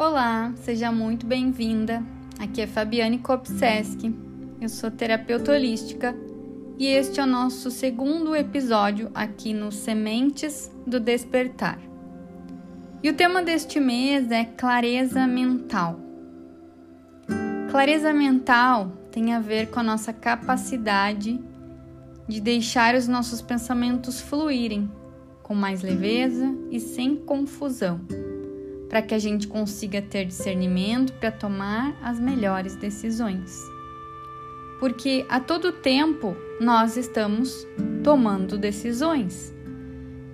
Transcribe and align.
Olá, 0.00 0.54
seja 0.56 0.90
muito 0.90 1.26
bem-vinda. 1.26 2.02
Aqui 2.38 2.62
é 2.62 2.66
Fabiane 2.66 3.18
Kopseski. 3.18 4.18
Eu 4.58 4.70
sou 4.70 4.90
terapeuta 4.90 5.52
holística 5.52 6.16
e 6.78 6.86
este 6.86 7.20
é 7.20 7.22
o 7.22 7.26
nosso 7.26 7.70
segundo 7.70 8.34
episódio 8.34 9.10
aqui 9.14 9.52
no 9.52 9.70
Sementes 9.70 10.72
do 10.86 10.98
Despertar. 10.98 11.78
E 13.02 13.10
o 13.10 13.12
tema 13.12 13.42
deste 13.42 13.78
mês 13.78 14.30
é 14.30 14.46
clareza 14.46 15.26
mental. 15.26 16.00
Clareza 17.70 18.10
mental 18.10 18.92
tem 19.12 19.34
a 19.34 19.38
ver 19.38 19.68
com 19.68 19.80
a 19.80 19.82
nossa 19.82 20.14
capacidade 20.14 21.38
de 22.26 22.40
deixar 22.40 22.94
os 22.94 23.06
nossos 23.06 23.42
pensamentos 23.42 24.18
fluírem 24.18 24.90
com 25.42 25.54
mais 25.54 25.82
leveza 25.82 26.56
e 26.70 26.80
sem 26.80 27.16
confusão 27.16 28.00
para 28.90 29.00
que 29.00 29.14
a 29.14 29.18
gente 29.20 29.46
consiga 29.46 30.02
ter 30.02 30.24
discernimento 30.24 31.12
para 31.12 31.30
tomar 31.30 31.96
as 32.02 32.18
melhores 32.18 32.74
decisões. 32.74 33.62
Porque 34.80 35.24
a 35.28 35.38
todo 35.38 35.70
tempo 35.70 36.36
nós 36.60 36.96
estamos 36.96 37.64
tomando 38.02 38.58
decisões 38.58 39.54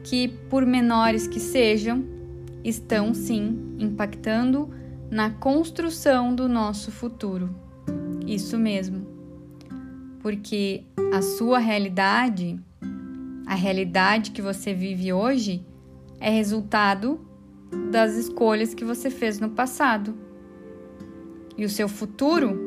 que, 0.02 0.28
por 0.48 0.64
menores 0.64 1.26
que 1.26 1.38
sejam, 1.38 2.02
estão 2.64 3.12
sim 3.12 3.76
impactando 3.78 4.70
na 5.10 5.30
construção 5.30 6.34
do 6.34 6.48
nosso 6.48 6.90
futuro. 6.90 7.54
Isso 8.26 8.56
mesmo. 8.56 9.06
Porque 10.20 10.82
a 11.12 11.20
sua 11.20 11.58
realidade, 11.58 12.58
a 13.46 13.54
realidade 13.54 14.30
que 14.30 14.40
você 14.40 14.72
vive 14.72 15.12
hoje, 15.12 15.62
é 16.18 16.30
resultado 16.30 17.25
das 17.90 18.14
escolhas 18.14 18.74
que 18.74 18.84
você 18.84 19.10
fez 19.10 19.38
no 19.40 19.50
passado. 19.50 20.14
E 21.56 21.64
o 21.64 21.68
seu 21.68 21.88
futuro, 21.88 22.58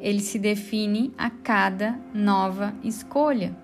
ele 0.00 0.20
se 0.20 0.38
define 0.38 1.12
a 1.18 1.30
cada 1.30 1.98
nova 2.14 2.74
escolha. 2.82 3.56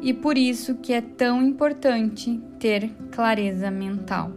E 0.00 0.12
por 0.12 0.36
isso 0.36 0.76
que 0.76 0.92
é 0.92 1.00
tão 1.00 1.42
importante 1.42 2.40
ter 2.58 2.90
clareza 3.12 3.70
mental. 3.70 4.32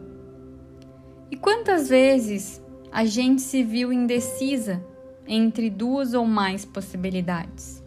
E 1.31 1.35
quantas 1.35 1.89
vezes 1.89 2.61
a 2.91 3.03
gente 3.03 3.41
se 3.41 3.63
viu 3.63 3.91
indecisa 3.91 4.85
entre 5.27 5.69
duas 5.71 6.13
ou 6.13 6.25
mais 6.25 6.63
possibilidades? 6.63 7.83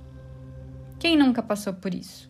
Quem 0.98 1.16
nunca 1.16 1.40
passou 1.40 1.72
por 1.72 1.94
isso? 1.94 2.27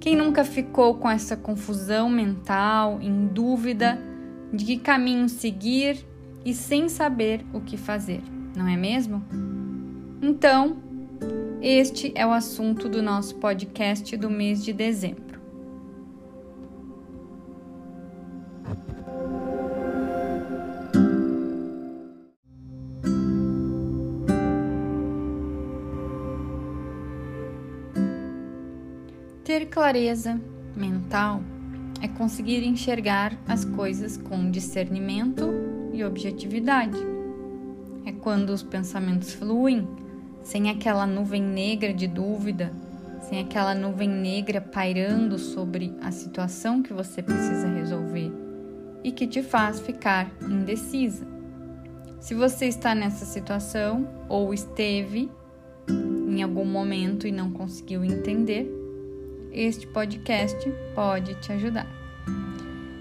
Quem 0.00 0.16
nunca 0.16 0.44
ficou 0.44 0.94
com 0.94 1.10
essa 1.10 1.36
confusão 1.36 2.08
mental, 2.08 2.98
em 3.02 3.26
dúvida 3.26 4.00
de 4.50 4.64
que 4.64 4.78
caminho 4.78 5.28
seguir 5.28 6.06
e 6.42 6.54
sem 6.54 6.88
saber 6.88 7.44
o 7.52 7.60
que 7.60 7.76
fazer, 7.76 8.22
não 8.56 8.66
é 8.66 8.78
mesmo? 8.78 9.22
Então, 10.22 10.78
este 11.60 12.12
é 12.14 12.26
o 12.26 12.32
assunto 12.32 12.88
do 12.88 13.02
nosso 13.02 13.36
podcast 13.36 14.16
do 14.16 14.30
mês 14.30 14.64
de 14.64 14.72
dezembro. 14.72 15.29
Clareza 29.80 30.38
mental 30.76 31.40
é 32.02 32.06
conseguir 32.06 32.62
enxergar 32.62 33.32
as 33.48 33.64
coisas 33.64 34.18
com 34.18 34.50
discernimento 34.50 35.48
e 35.94 36.04
objetividade. 36.04 36.98
É 38.04 38.12
quando 38.12 38.50
os 38.50 38.62
pensamentos 38.62 39.32
fluem 39.32 39.88
sem 40.42 40.68
aquela 40.68 41.06
nuvem 41.06 41.40
negra 41.40 41.94
de 41.94 42.06
dúvida, 42.06 42.70
sem 43.22 43.40
aquela 43.40 43.74
nuvem 43.74 44.06
negra 44.06 44.60
pairando 44.60 45.38
sobre 45.38 45.94
a 46.02 46.10
situação 46.10 46.82
que 46.82 46.92
você 46.92 47.22
precisa 47.22 47.66
resolver 47.66 48.30
e 49.02 49.10
que 49.10 49.26
te 49.26 49.42
faz 49.42 49.80
ficar 49.80 50.30
indecisa. 50.42 51.26
Se 52.20 52.34
você 52.34 52.66
está 52.66 52.94
nessa 52.94 53.24
situação 53.24 54.06
ou 54.28 54.52
esteve 54.52 55.30
em 55.88 56.42
algum 56.42 56.66
momento 56.66 57.26
e 57.26 57.32
não 57.32 57.50
conseguiu 57.50 58.04
entender, 58.04 58.79
este 59.52 59.86
podcast 59.86 60.70
pode 60.94 61.34
te 61.36 61.52
ajudar. 61.52 61.86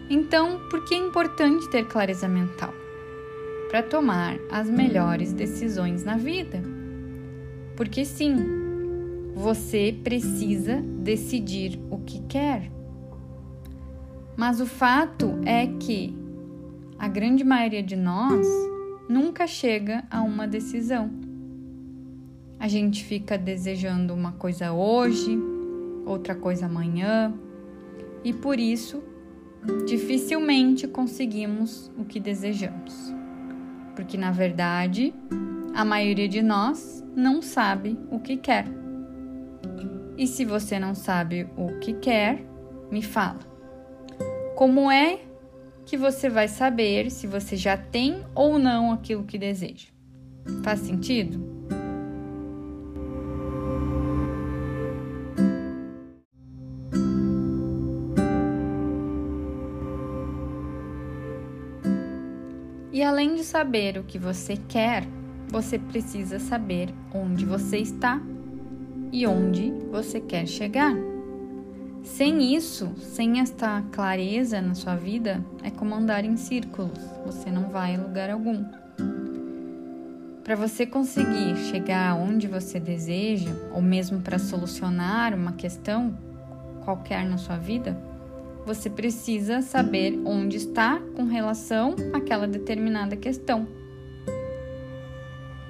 Então, 0.09 0.59
por 0.69 0.85
que 0.85 0.95
é 0.95 0.97
importante 0.97 1.69
ter 1.69 1.85
clareza 1.85 2.27
mental? 2.27 2.73
Para 3.69 3.83
tomar 3.83 4.37
as 4.51 4.67
melhores 4.67 5.31
decisões 5.31 6.03
na 6.03 6.17
vida. 6.17 6.61
Porque 7.75 8.03
sim, 8.03 8.35
você 9.35 9.95
precisa 10.03 10.81
decidir 10.81 11.79
o 11.91 11.99
que 11.99 12.19
quer. 12.21 12.71
Mas 14.35 14.59
o 14.59 14.65
fato 14.65 15.39
é 15.45 15.67
que 15.67 16.17
a 16.97 17.07
grande 17.07 17.43
maioria 17.43 17.83
de 17.83 17.95
nós 17.95 18.47
nunca 19.07 19.45
chega 19.45 20.03
a 20.09 20.21
uma 20.21 20.47
decisão. 20.47 21.11
A 22.59 22.67
gente 22.67 23.05
fica 23.05 23.37
desejando 23.37 24.13
uma 24.13 24.33
coisa 24.33 24.73
hoje, 24.73 25.39
outra 26.05 26.35
coisa 26.35 26.65
amanhã, 26.65 27.33
e 28.23 28.33
por 28.33 28.59
isso 28.59 29.03
dificilmente 29.87 30.87
conseguimos 30.87 31.91
o 31.97 32.05
que 32.05 32.19
desejamos. 32.19 33.13
Porque 33.95 34.17
na 34.17 34.31
verdade, 34.31 35.13
a 35.73 35.83
maioria 35.83 36.27
de 36.27 36.41
nós 36.41 37.03
não 37.15 37.41
sabe 37.41 37.97
o 38.09 38.19
que 38.19 38.37
quer. 38.37 38.65
E 40.17 40.27
se 40.27 40.43
você 40.45 40.79
não 40.79 40.95
sabe 40.95 41.47
o 41.57 41.79
que 41.79 41.93
quer, 41.93 42.43
me 42.91 43.01
fala. 43.01 43.39
Como 44.55 44.91
é 44.91 45.19
que 45.85 45.97
você 45.97 46.29
vai 46.29 46.47
saber 46.47 47.09
se 47.09 47.25
você 47.25 47.55
já 47.55 47.77
tem 47.77 48.23
ou 48.35 48.59
não 48.59 48.91
aquilo 48.91 49.23
que 49.23 49.37
deseja? 49.37 49.87
Faz 50.63 50.81
sentido? 50.81 51.58
E 62.99 63.03
além 63.03 63.33
de 63.35 63.45
saber 63.45 63.97
o 63.97 64.03
que 64.03 64.19
você 64.19 64.57
quer, 64.67 65.07
você 65.47 65.79
precisa 65.79 66.37
saber 66.37 66.93
onde 67.13 67.45
você 67.45 67.77
está 67.77 68.21
e 69.09 69.25
onde 69.25 69.71
você 69.89 70.19
quer 70.19 70.45
chegar. 70.45 70.93
Sem 72.03 72.53
isso, 72.53 72.91
sem 72.97 73.39
esta 73.39 73.81
clareza 73.93 74.59
na 74.59 74.75
sua 74.75 74.97
vida, 74.97 75.41
é 75.63 75.71
como 75.71 75.95
andar 75.95 76.25
em 76.25 76.35
círculos, 76.35 76.99
você 77.25 77.49
não 77.49 77.69
vai 77.69 77.95
a 77.95 78.01
lugar 78.01 78.29
algum. 78.29 78.65
Para 80.43 80.57
você 80.57 80.85
conseguir 80.85 81.55
chegar 81.71 82.15
onde 82.15 82.49
você 82.49 82.81
deseja, 82.81 83.51
ou 83.73 83.81
mesmo 83.81 84.19
para 84.19 84.37
solucionar 84.37 85.33
uma 85.33 85.53
questão 85.53 86.17
qualquer 86.83 87.25
na 87.25 87.37
sua 87.37 87.55
vida, 87.55 87.97
você 88.65 88.89
precisa 88.89 89.61
saber 89.61 90.19
onde 90.25 90.57
está 90.57 90.99
com 91.15 91.25
relação 91.25 91.95
àquela 92.13 92.47
determinada 92.47 93.15
questão. 93.15 93.67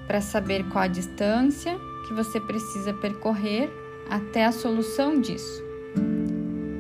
Para 0.08 0.22
saber 0.22 0.68
qual 0.70 0.84
a 0.84 0.88
distância 0.88 1.78
que 2.08 2.14
você 2.14 2.40
precisa 2.40 2.94
percorrer 2.94 3.70
até 4.10 4.46
a 4.46 4.52
solução 4.52 5.22
disso. 5.22 5.64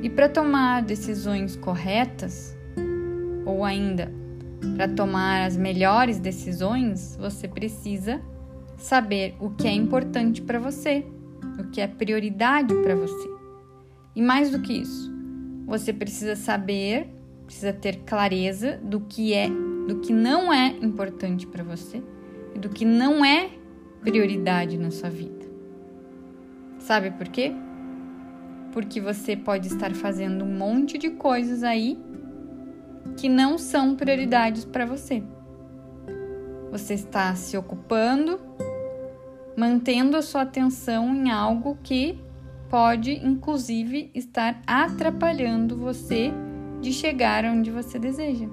E 0.02 0.10
para 0.10 0.28
tomar 0.28 0.82
decisões 0.82 1.56
corretas, 1.56 2.58
ou 3.46 3.64
ainda 3.64 4.12
para 4.76 4.88
tomar 4.88 5.46
as 5.46 5.56
melhores 5.56 6.20
decisões, 6.20 7.16
você 7.18 7.48
precisa 7.48 8.22
saber 8.78 9.36
o 9.40 9.50
que 9.50 9.68
é 9.68 9.74
importante 9.74 10.42
para 10.42 10.60
você, 10.60 11.06
o 11.60 11.70
que 11.70 11.82
é 11.82 11.88
prioridade 11.88 12.74
para 12.76 12.96
você. 12.96 13.30
E 14.16 14.22
mais 14.22 14.52
do 14.52 14.62
que 14.62 14.74
isso, 14.74 15.12
você 15.69 15.94
precisa 15.94 16.36
saber, 16.36 17.07
precisa 17.45 17.71
ter 17.71 17.98
clareza 17.98 18.77
do 18.83 19.01
que 19.01 19.36
é, 19.36 19.48
do 19.88 20.00
que 20.00 20.12
não 20.12 20.51
é 20.51 20.68
importante 20.81 21.45
para 21.45 21.63
você 21.63 22.01
e 22.56 22.60
do 22.60 22.69
que 22.69 22.83
não 22.83 23.24
é 23.24 23.51
prioridade 24.01 24.77
na 24.80 24.89
sua 24.89 25.10
vida. 25.10 25.45
Sabe 26.80 27.12
por 27.12 27.27
quê? 27.27 27.54
Porque 28.71 29.00
você 29.00 29.36
pode 29.38 29.68
estar 29.68 29.94
fazendo 29.94 30.44
um 30.44 30.57
monte 30.57 30.98
de 30.98 31.12
coisas 31.12 31.63
aí 31.63 32.00
que 33.16 33.30
não 33.30 33.57
são 33.57 33.95
prioridades 33.95 34.66
para 34.66 34.86
você. 34.86 35.21
Você 36.71 36.95
está 36.95 37.36
se 37.36 37.56
ocupando, 37.56 38.39
mantendo 39.56 40.18
a 40.18 40.21
sua 40.21 40.42
atenção 40.42 41.13
em 41.13 41.30
algo 41.30 41.77
que 41.83 42.19
pode 42.69 43.12
inclusive 43.25 44.12
estar 44.13 44.62
atrapalhando 44.66 45.77
você 45.77 46.31
de 46.81 46.94
chegar 46.94 47.44
onde 47.45 47.71
você 47.71 47.98
deseja. 47.98 48.48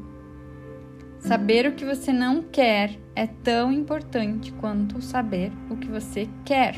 Saber 1.18 1.66
o 1.66 1.74
que 1.74 1.84
você 1.84 2.12
não 2.12 2.42
quer 2.42 2.98
é 3.14 3.26
tão 3.26 3.72
importante 3.72 4.52
quanto 4.52 5.02
saber 5.02 5.52
o 5.70 5.76
que 5.76 5.88
você 5.88 6.28
quer. 6.44 6.74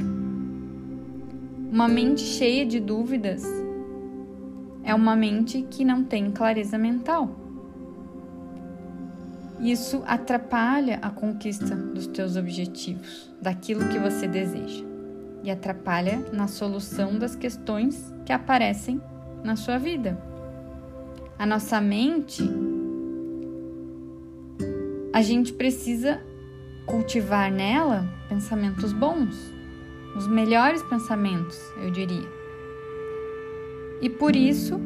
Uma 1.70 1.87
mente 1.87 2.23
cheia 2.23 2.64
de 2.64 2.81
dúvidas 2.81 3.44
é 4.82 4.94
uma 4.94 5.14
mente 5.14 5.62
que 5.70 5.85
não 5.85 6.02
tem 6.02 6.31
clareza 6.31 6.79
mental. 6.79 7.37
Isso 9.61 10.02
atrapalha 10.06 10.99
a 11.02 11.11
conquista 11.11 11.75
dos 11.75 12.06
teus 12.06 12.37
objetivos, 12.37 13.31
daquilo 13.43 13.88
que 13.88 13.99
você 13.99 14.29
deseja, 14.29 14.85
e 15.43 15.50
atrapalha 15.50 16.25
na 16.32 16.46
solução 16.46 17.19
das 17.19 17.37
questões 17.37 18.12
que 18.25 18.32
aparecem 18.32 19.00
na 19.43 19.56
sua 19.56 19.79
vida. 19.79 20.20
A 21.38 21.46
nossa 21.46 21.81
mente, 21.81 22.43
a 25.12 25.23
gente 25.23 25.52
precisa 25.52 26.20
cultivar 26.87 27.50
nela 27.52 28.08
pensamentos 28.29 28.93
bons, 28.93 29.37
os 30.17 30.26
melhores 30.26 30.82
pensamentos, 30.82 31.58
eu 31.82 31.90
diria. 31.90 32.29
E 34.00 34.08
por 34.08 34.35
isso 34.35 34.81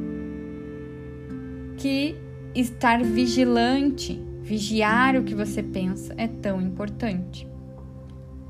que 1.76 2.16
estar 2.54 3.02
vigilante, 3.02 4.22
vigiar 4.42 5.16
o 5.16 5.22
que 5.22 5.34
você 5.34 5.62
pensa 5.62 6.14
é 6.16 6.28
tão 6.28 6.60
importante. 6.60 7.48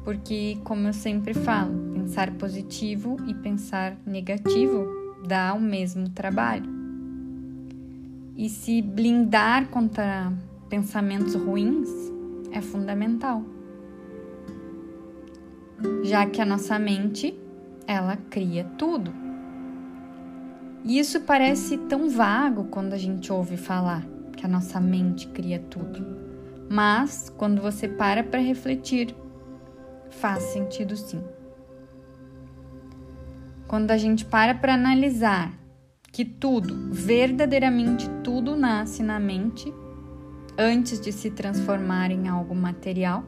Porque, 0.04 0.58
como 0.64 0.88
eu 0.88 0.92
sempre 0.92 1.32
falo, 1.32 1.91
pensar 2.02 2.32
positivo 2.32 3.16
e 3.26 3.34
pensar 3.34 3.96
negativo 4.04 4.86
dá 5.26 5.54
o 5.54 5.60
mesmo 5.60 6.08
trabalho. 6.08 6.70
E 8.36 8.48
se 8.48 8.82
blindar 8.82 9.68
contra 9.68 10.32
pensamentos 10.68 11.34
ruins 11.34 11.88
é 12.50 12.60
fundamental 12.60 13.44
já 16.02 16.26
que 16.26 16.40
a 16.40 16.44
nossa 16.44 16.78
mente 16.78 17.38
ela 17.86 18.16
cria 18.30 18.64
tudo. 18.78 19.12
E 20.84 20.98
isso 20.98 21.20
parece 21.20 21.78
tão 21.78 22.08
vago 22.08 22.64
quando 22.64 22.92
a 22.92 22.98
gente 22.98 23.32
ouve 23.32 23.56
falar 23.56 24.04
que 24.36 24.44
a 24.44 24.48
nossa 24.48 24.80
mente 24.80 25.28
cria 25.28 25.58
tudo. 25.58 26.04
Mas 26.68 27.32
quando 27.36 27.60
você 27.60 27.88
para 27.88 28.24
para 28.24 28.40
refletir, 28.40 29.14
faz 30.10 30.42
sentido 30.44 30.96
sim. 30.96 31.22
Quando 33.72 33.90
a 33.90 33.96
gente 33.96 34.26
para 34.26 34.54
para 34.54 34.74
analisar 34.74 35.50
que 36.12 36.26
tudo, 36.26 36.92
verdadeiramente 36.92 38.06
tudo 38.22 38.54
nasce 38.54 39.02
na 39.02 39.18
mente 39.18 39.72
antes 40.58 41.00
de 41.00 41.10
se 41.10 41.30
transformar 41.30 42.10
em 42.10 42.28
algo 42.28 42.54
material, 42.54 43.24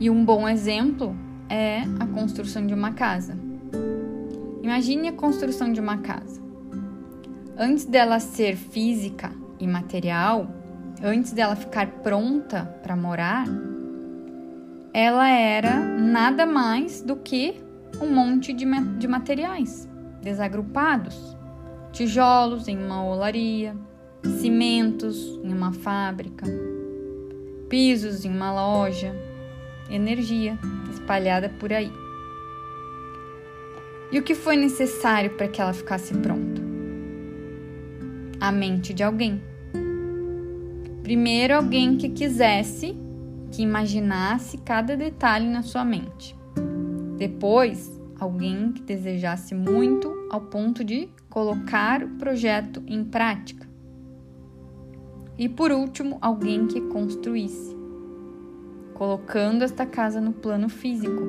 e 0.00 0.10
um 0.10 0.24
bom 0.24 0.48
exemplo 0.48 1.16
é 1.48 1.82
a 2.00 2.06
construção 2.08 2.66
de 2.66 2.74
uma 2.74 2.90
casa. 2.90 3.38
Imagine 4.64 5.06
a 5.06 5.12
construção 5.12 5.72
de 5.72 5.78
uma 5.78 5.98
casa. 5.98 6.42
Antes 7.56 7.84
dela 7.84 8.18
ser 8.18 8.56
física 8.56 9.30
e 9.60 9.66
material, 9.68 10.50
antes 11.00 11.30
dela 11.30 11.54
ficar 11.54 11.86
pronta 12.02 12.64
para 12.82 12.96
morar, 12.96 13.46
ela 14.92 15.30
era 15.30 15.78
nada 15.78 16.44
mais 16.44 17.00
do 17.00 17.14
que 17.14 17.69
um 18.00 18.12
monte 18.12 18.52
de, 18.52 18.64
de 18.98 19.08
materiais 19.08 19.88
desagrupados: 20.22 21.36
tijolos 21.92 22.68
em 22.68 22.76
uma 22.76 23.04
olaria, 23.04 23.76
cimentos 24.40 25.40
em 25.42 25.52
uma 25.52 25.72
fábrica, 25.72 26.46
pisos 27.68 28.24
em 28.24 28.30
uma 28.30 28.52
loja 28.52 29.14
energia 29.90 30.58
espalhada 30.90 31.48
por 31.48 31.72
aí. 31.72 31.92
E 34.12 34.18
o 34.18 34.22
que 34.22 34.34
foi 34.34 34.56
necessário 34.56 35.30
para 35.36 35.48
que 35.48 35.60
ela 35.60 35.72
ficasse 35.72 36.14
pronta? 36.14 36.62
A 38.40 38.50
mente 38.50 38.94
de 38.94 39.02
alguém. 39.02 39.42
Primeiro, 41.02 41.54
alguém 41.54 41.96
que 41.96 42.08
quisesse, 42.08 42.96
que 43.52 43.62
imaginasse 43.62 44.58
cada 44.58 44.96
detalhe 44.96 45.48
na 45.48 45.62
sua 45.62 45.84
mente. 45.84 46.39
Depois, 47.20 47.92
alguém 48.18 48.72
que 48.72 48.80
desejasse 48.80 49.54
muito 49.54 50.10
ao 50.30 50.40
ponto 50.40 50.82
de 50.82 51.10
colocar 51.28 52.02
o 52.02 52.16
projeto 52.16 52.82
em 52.86 53.04
prática. 53.04 53.68
E 55.38 55.46
por 55.46 55.70
último, 55.70 56.16
alguém 56.22 56.66
que 56.66 56.80
construísse 56.80 57.78
colocando 58.94 59.62
esta 59.62 59.84
casa 59.84 60.18
no 60.18 60.32
plano 60.32 60.70
físico. 60.70 61.22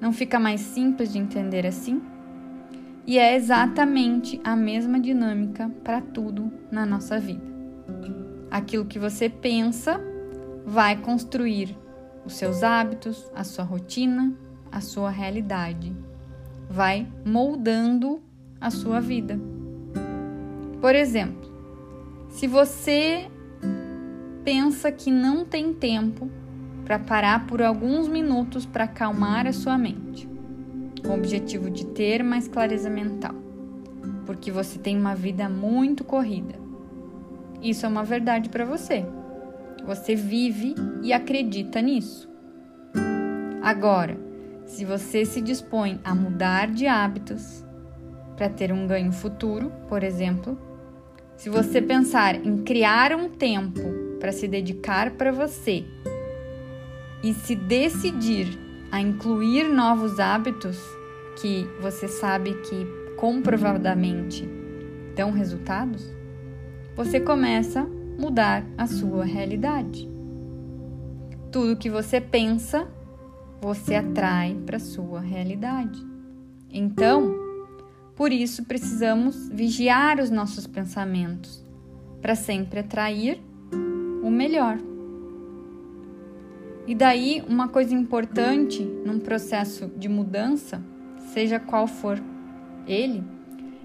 Não 0.00 0.10
fica 0.10 0.40
mais 0.40 0.62
simples 0.62 1.12
de 1.12 1.18
entender 1.18 1.66
assim? 1.66 2.00
E 3.06 3.18
é 3.18 3.36
exatamente 3.36 4.40
a 4.42 4.56
mesma 4.56 4.98
dinâmica 4.98 5.70
para 5.84 6.00
tudo 6.00 6.50
na 6.70 6.86
nossa 6.86 7.20
vida. 7.20 7.44
Aquilo 8.50 8.86
que 8.86 8.98
você 8.98 9.28
pensa 9.28 10.00
vai 10.64 10.96
construir 10.96 11.76
os 12.28 12.34
seus 12.34 12.62
hábitos, 12.62 13.26
a 13.34 13.42
sua 13.42 13.64
rotina, 13.64 14.34
a 14.70 14.82
sua 14.82 15.08
realidade. 15.08 15.96
Vai 16.68 17.08
moldando 17.24 18.20
a 18.60 18.70
sua 18.70 19.00
vida. 19.00 19.40
Por 20.78 20.94
exemplo, 20.94 21.50
se 22.28 22.46
você 22.46 23.30
pensa 24.44 24.92
que 24.92 25.10
não 25.10 25.42
tem 25.42 25.72
tempo 25.72 26.30
para 26.84 26.98
parar 26.98 27.46
por 27.46 27.62
alguns 27.62 28.06
minutos 28.06 28.66
para 28.66 28.84
acalmar 28.84 29.46
a 29.46 29.52
sua 29.52 29.78
mente, 29.78 30.28
com 31.02 31.08
o 31.08 31.14
objetivo 31.14 31.70
de 31.70 31.86
ter 31.86 32.22
mais 32.22 32.46
clareza 32.46 32.90
mental, 32.90 33.34
porque 34.26 34.50
você 34.50 34.78
tem 34.78 34.98
uma 34.98 35.14
vida 35.14 35.48
muito 35.48 36.04
corrida. 36.04 36.56
Isso 37.62 37.86
é 37.86 37.88
uma 37.88 38.04
verdade 38.04 38.50
para 38.50 38.66
você. 38.66 39.06
Você 39.84 40.14
vive 40.14 40.74
e 41.02 41.12
acredita 41.12 41.80
nisso. 41.80 42.28
Agora, 43.62 44.18
se 44.66 44.84
você 44.84 45.24
se 45.24 45.40
dispõe 45.40 46.00
a 46.04 46.14
mudar 46.14 46.68
de 46.68 46.86
hábitos 46.86 47.64
para 48.36 48.48
ter 48.48 48.72
um 48.72 48.86
ganho 48.86 49.12
futuro, 49.12 49.72
por 49.88 50.02
exemplo, 50.02 50.58
se 51.36 51.48
você 51.48 51.80
pensar 51.80 52.34
em 52.34 52.58
criar 52.58 53.12
um 53.14 53.28
tempo 53.28 53.80
para 54.20 54.32
se 54.32 54.46
dedicar 54.46 55.12
para 55.12 55.32
você 55.32 55.84
e 57.22 57.32
se 57.32 57.54
decidir 57.54 58.58
a 58.90 59.00
incluir 59.00 59.68
novos 59.68 60.18
hábitos 60.20 60.78
que 61.40 61.68
você 61.80 62.08
sabe 62.08 62.54
que 62.62 62.86
comprovadamente 63.16 64.48
dão 65.14 65.30
resultados, 65.30 66.12
você 66.94 67.20
começa 67.20 67.88
mudar 68.18 68.66
a 68.76 68.86
sua 68.86 69.24
realidade. 69.24 70.10
Tudo 71.52 71.76
que 71.76 71.88
você 71.88 72.20
pensa, 72.20 72.88
você 73.60 73.94
atrai 73.94 74.56
para 74.66 74.78
sua 74.78 75.20
realidade. 75.20 76.04
Então, 76.70 77.34
por 78.16 78.32
isso 78.32 78.64
precisamos 78.64 79.48
vigiar 79.48 80.18
os 80.18 80.30
nossos 80.30 80.66
pensamentos 80.66 81.64
para 82.20 82.34
sempre 82.34 82.80
atrair 82.80 83.40
o 84.22 84.30
melhor. 84.30 84.78
E 86.86 86.94
daí, 86.94 87.44
uma 87.46 87.68
coisa 87.68 87.94
importante 87.94 88.82
num 88.82 89.20
processo 89.20 89.88
de 89.96 90.08
mudança, 90.08 90.82
seja 91.32 91.60
qual 91.60 91.86
for 91.86 92.20
ele, 92.86 93.22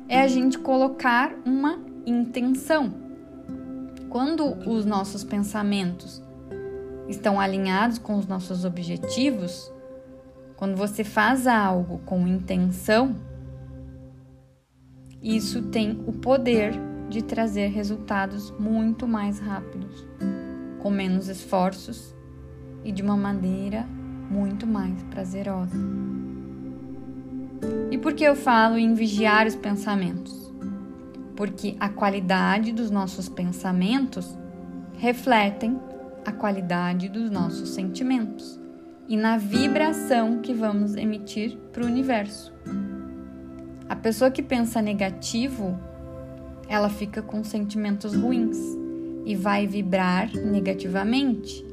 é 0.07 0.21
a 0.21 0.27
gente 0.27 0.57
colocar 0.57 1.33
uma 1.45 1.79
intenção. 2.05 3.02
Quando 4.13 4.45
os 4.69 4.85
nossos 4.85 5.23
pensamentos 5.23 6.21
estão 7.09 7.39
alinhados 7.39 7.97
com 7.97 8.15
os 8.15 8.27
nossos 8.27 8.63
objetivos, 8.63 9.73
quando 10.55 10.77
você 10.77 11.03
faz 11.03 11.47
algo 11.47 11.97
com 12.05 12.27
intenção, 12.27 13.15
isso 15.19 15.63
tem 15.63 15.99
o 16.05 16.13
poder 16.13 16.75
de 17.09 17.23
trazer 17.23 17.69
resultados 17.69 18.51
muito 18.51 19.07
mais 19.07 19.39
rápidos, 19.39 20.07
com 20.77 20.91
menos 20.91 21.27
esforços 21.27 22.15
e 22.83 22.91
de 22.91 23.01
uma 23.01 23.17
maneira 23.17 23.81
muito 24.29 24.67
mais 24.67 25.01
prazerosa. 25.09 25.75
E 27.89 27.97
por 27.97 28.13
que 28.13 28.23
eu 28.23 28.35
falo 28.35 28.77
em 28.77 28.93
vigiar 28.93 29.47
os 29.47 29.55
pensamentos? 29.55 30.42
Porque 31.43 31.75
a 31.77 31.89
qualidade 31.89 32.71
dos 32.71 32.89
nossos 32.89 33.27
pensamentos 33.27 34.39
refletem 34.97 35.77
a 36.25 36.31
qualidade 36.31 37.09
dos 37.09 37.29
nossos 37.29 37.71
sentimentos 37.71 38.57
e 39.09 39.17
na 39.17 39.35
vibração 39.35 40.39
que 40.39 40.53
vamos 40.53 40.95
emitir 40.95 41.57
para 41.73 41.83
o 41.83 41.85
universo. 41.85 42.53
A 43.89 43.95
pessoa 43.97 44.31
que 44.31 44.41
pensa 44.41 44.81
negativo 44.81 45.77
ela 46.69 46.87
fica 46.87 47.21
com 47.21 47.43
sentimentos 47.43 48.15
ruins. 48.15 48.57
e 49.25 49.35
vai 49.35 49.67
vibrar 49.67 50.33
negativamente 50.33 51.65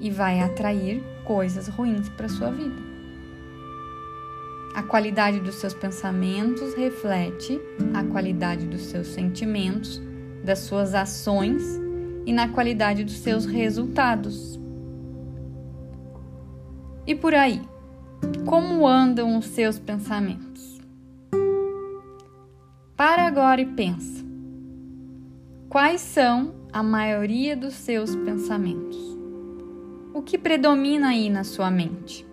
e 0.00 0.10
vai 0.10 0.40
atrair 0.40 1.04
coisas 1.26 1.68
ruins 1.68 2.08
para 2.08 2.26
sua 2.26 2.50
vida. 2.50 2.89
A 4.74 4.82
qualidade 4.84 5.40
dos 5.40 5.56
seus 5.56 5.74
pensamentos 5.74 6.74
reflete 6.74 7.60
a 7.92 8.04
qualidade 8.04 8.66
dos 8.66 8.82
seus 8.82 9.08
sentimentos, 9.08 10.00
das 10.44 10.60
suas 10.60 10.94
ações 10.94 11.62
e 12.24 12.32
na 12.32 12.48
qualidade 12.48 13.02
dos 13.02 13.18
seus 13.18 13.44
resultados. 13.44 14.60
E 17.04 17.14
por 17.14 17.34
aí, 17.34 17.60
como 18.46 18.86
andam 18.86 19.36
os 19.36 19.46
seus 19.46 19.78
pensamentos? 19.78 20.80
Para 22.96 23.26
agora 23.26 23.60
e 23.60 23.66
pensa. 23.66 24.24
Quais 25.68 26.00
são 26.00 26.54
a 26.72 26.82
maioria 26.82 27.56
dos 27.56 27.74
seus 27.74 28.14
pensamentos? 28.14 28.98
O 30.14 30.22
que 30.22 30.38
predomina 30.38 31.08
aí 31.08 31.28
na 31.28 31.42
sua 31.42 31.70
mente? 31.70 32.26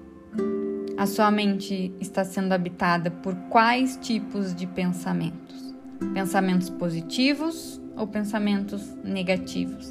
A 0.98 1.06
sua 1.06 1.30
mente 1.30 1.94
está 2.00 2.26
sendo 2.26 2.54
habitada 2.54 3.12
por 3.12 3.36
quais 3.52 3.98
tipos 3.98 4.56
de 4.56 4.66
pensamentos? 4.66 5.76
Pensamentos 6.12 6.72
positivos 6.72 7.80
ou 7.96 8.08
pensamentos 8.08 8.82
negativos? 9.04 9.88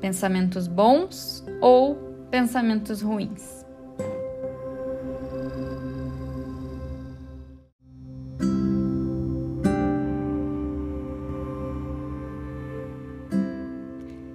Pensamentos 0.00 0.68
bons 0.68 1.44
ou 1.60 1.96
pensamentos 2.30 3.02
ruins? 3.02 3.66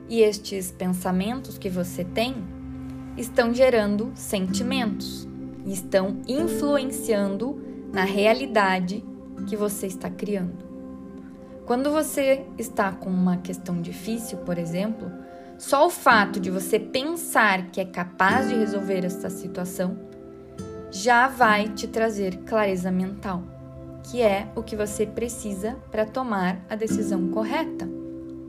E 0.09 0.19
estes 0.19 0.69
pensamentos 0.73 1.57
que 1.57 1.69
você 1.69 2.03
tem 2.03 2.35
estão 3.15 3.53
gerando 3.53 4.11
sentimentos 4.13 5.30
e 5.65 5.73
estão 5.73 6.17
influenciando 6.27 7.61
na 7.91 8.03
realidade 8.03 9.03
que 9.47 9.55
você 9.55 9.87
está 9.87 10.09
criando. 10.09 10.65
Quando 11.65 11.91
você 11.91 12.45
está 12.57 12.91
com 12.91 13.09
uma 13.09 13.37
questão 13.37 13.81
difícil, 13.81 14.39
por 14.39 14.57
exemplo, 14.57 15.11
só 15.57 15.85
o 15.85 15.89
fato 15.89 16.39
de 16.39 16.49
você 16.49 16.79
pensar 16.79 17.67
que 17.71 17.79
é 17.79 17.85
capaz 17.85 18.49
de 18.49 18.55
resolver 18.55 19.05
essa 19.05 19.29
situação 19.29 20.09
já 20.91 21.27
vai 21.27 21.69
te 21.69 21.87
trazer 21.87 22.37
clareza 22.39 22.91
mental, 22.91 23.43
que 24.03 24.21
é 24.21 24.51
o 24.55 24.63
que 24.63 24.75
você 24.75 25.05
precisa 25.05 25.77
para 25.89 26.05
tomar 26.05 26.65
a 26.69 26.75
decisão 26.75 27.29
correta 27.29 27.87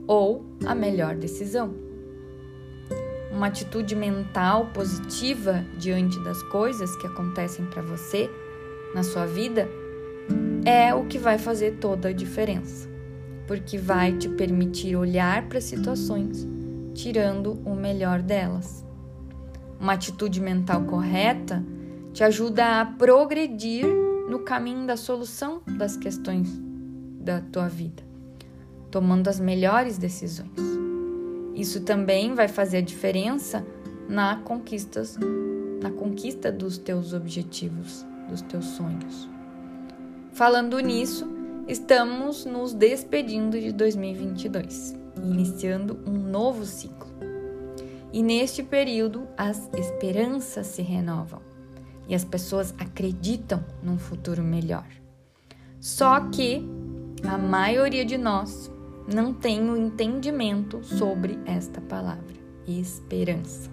ou 0.09 0.45
a 0.66 0.75
melhor 0.75 1.14
decisão. 1.14 1.91
Uma 3.33 3.47
atitude 3.47 3.97
mental 3.97 4.67
positiva 4.75 5.65
diante 5.79 6.19
das 6.21 6.43
coisas 6.45 6.95
que 6.97 7.07
acontecem 7.07 7.65
para 7.67 7.83
você 7.83 8.31
na 8.95 9.03
sua 9.03 9.27
vida 9.27 9.69
é 10.65 10.95
o 10.95 11.07
que 11.07 11.19
vai 11.19 11.39
fazer 11.39 11.79
toda 11.81 12.09
a 12.09 12.12
diferença, 12.12 12.89
porque 13.47 13.79
vai 13.79 14.12
te 14.12 14.29
permitir 14.29 14.95
olhar 14.97 15.49
para 15.49 15.61
situações 15.61 16.47
tirando 16.95 17.55
o 17.65 17.75
melhor 17.75 18.21
delas. 18.21 18.85
Uma 19.81 19.95
atitude 19.95 20.41
mental 20.41 20.85
correta 20.85 21.65
te 22.12 22.23
ajuda 22.23 22.81
a 22.81 22.85
progredir 22.85 23.87
no 24.29 24.41
caminho 24.41 24.87
da 24.87 24.97
solução 24.97 25.62
das 25.67 25.97
questões 25.97 26.49
da 27.19 27.41
tua 27.41 27.69
vida 27.69 28.12
tomando 28.93 29.27
as 29.29 29.41
melhores 29.41 29.97
decisões. 29.97 30.53
Isso 31.54 31.80
também 31.80 32.35
vai 32.35 32.49
fazer 32.49 32.78
a 32.78 32.82
diferença 32.82 33.64
na 34.09 34.37
conquistas, 34.37 35.18
na 35.82 35.90
conquista 35.90 36.50
dos 36.50 36.78
teus 36.78 37.12
objetivos, 37.12 38.06
dos 38.28 38.42
teus 38.42 38.64
sonhos. 38.64 39.28
Falando 40.32 40.78
nisso, 40.80 41.28
estamos 41.68 42.47
nos 42.47 42.73
despedindo 42.73 43.61
de 43.61 43.71
2022, 43.71 44.97
iniciando 45.23 45.99
um 46.06 46.12
novo 46.12 46.64
ciclo. 46.64 47.12
E 48.12 48.23
neste 48.23 48.62
período, 48.62 49.28
as 49.37 49.71
esperanças 49.75 50.66
se 50.66 50.82
renovam 50.82 51.40
e 52.09 52.14
as 52.14 52.25
pessoas 52.25 52.75
acreditam 52.78 53.62
num 53.82 53.99
futuro 53.99 54.42
melhor. 54.42 54.87
Só 55.80 56.21
que 56.30 56.66
a 57.26 57.37
maioria 57.37 58.04
de 58.04 58.16
nós 58.16 58.71
não 59.06 59.32
tem 59.32 59.68
o 59.68 59.76
entendimento 59.76 60.82
sobre 60.85 61.38
esta 61.44 61.80
palavra, 61.80 62.37
esperança, 62.66 63.71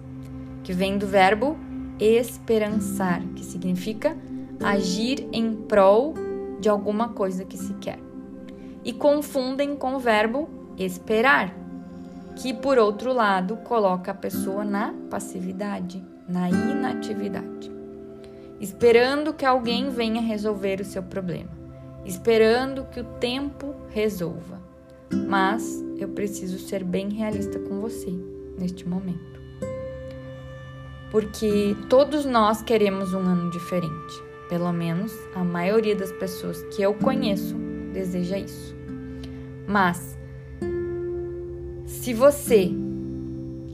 que 0.62 0.72
vem 0.72 0.98
do 0.98 1.06
verbo 1.06 1.56
esperançar, 1.98 3.22
que 3.36 3.44
significa 3.44 4.16
agir 4.62 5.28
em 5.32 5.54
prol 5.54 6.14
de 6.58 6.68
alguma 6.68 7.10
coisa 7.10 7.44
que 7.44 7.56
se 7.56 7.74
quer. 7.74 7.98
E 8.82 8.92
confundem 8.92 9.76
com 9.76 9.94
o 9.94 10.00
verbo 10.00 10.48
esperar, 10.78 11.54
que 12.36 12.54
por 12.54 12.78
outro 12.78 13.12
lado 13.12 13.56
coloca 13.58 14.10
a 14.10 14.14
pessoa 14.14 14.64
na 14.64 14.94
passividade, 15.10 16.02
na 16.26 16.48
inatividade, 16.48 17.70
esperando 18.58 19.34
que 19.34 19.44
alguém 19.44 19.90
venha 19.90 20.22
resolver 20.22 20.80
o 20.80 20.84
seu 20.84 21.02
problema, 21.02 21.50
esperando 22.04 22.86
que 22.86 23.00
o 23.00 23.04
tempo 23.04 23.74
resolva 23.90 24.59
mas 25.12 25.84
eu 25.98 26.08
preciso 26.08 26.58
ser 26.58 26.84
bem 26.84 27.10
realista 27.10 27.58
com 27.58 27.80
você 27.80 28.12
neste 28.58 28.88
momento. 28.88 29.40
Porque 31.10 31.76
todos 31.88 32.24
nós 32.24 32.62
queremos 32.62 33.12
um 33.12 33.20
ano 33.20 33.50
diferente. 33.50 34.22
Pelo 34.48 34.72
menos 34.72 35.12
a 35.34 35.44
maioria 35.44 35.94
das 35.94 36.12
pessoas 36.12 36.62
que 36.74 36.82
eu 36.82 36.94
conheço 36.94 37.56
deseja 37.92 38.38
isso. 38.38 38.74
Mas 39.66 40.18
se 41.86 42.14
você 42.14 42.70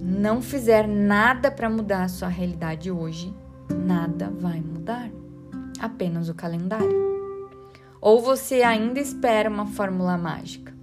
não 0.03 0.41
fizer 0.41 0.87
nada 0.87 1.51
para 1.51 1.69
mudar 1.69 2.05
a 2.05 2.09
sua 2.09 2.29
realidade 2.29 2.91
hoje, 2.91 3.35
nada 3.71 4.31
vai 4.31 4.61
mudar. 4.61 5.11
Apenas 5.79 6.29
o 6.29 6.35
calendário. 6.35 7.07
Ou 8.01 8.21
você 8.21 8.63
ainda 8.63 9.01
espera 9.01 9.51
uma 9.51 9.67
fórmula 9.67 10.17
mágica 10.17 10.76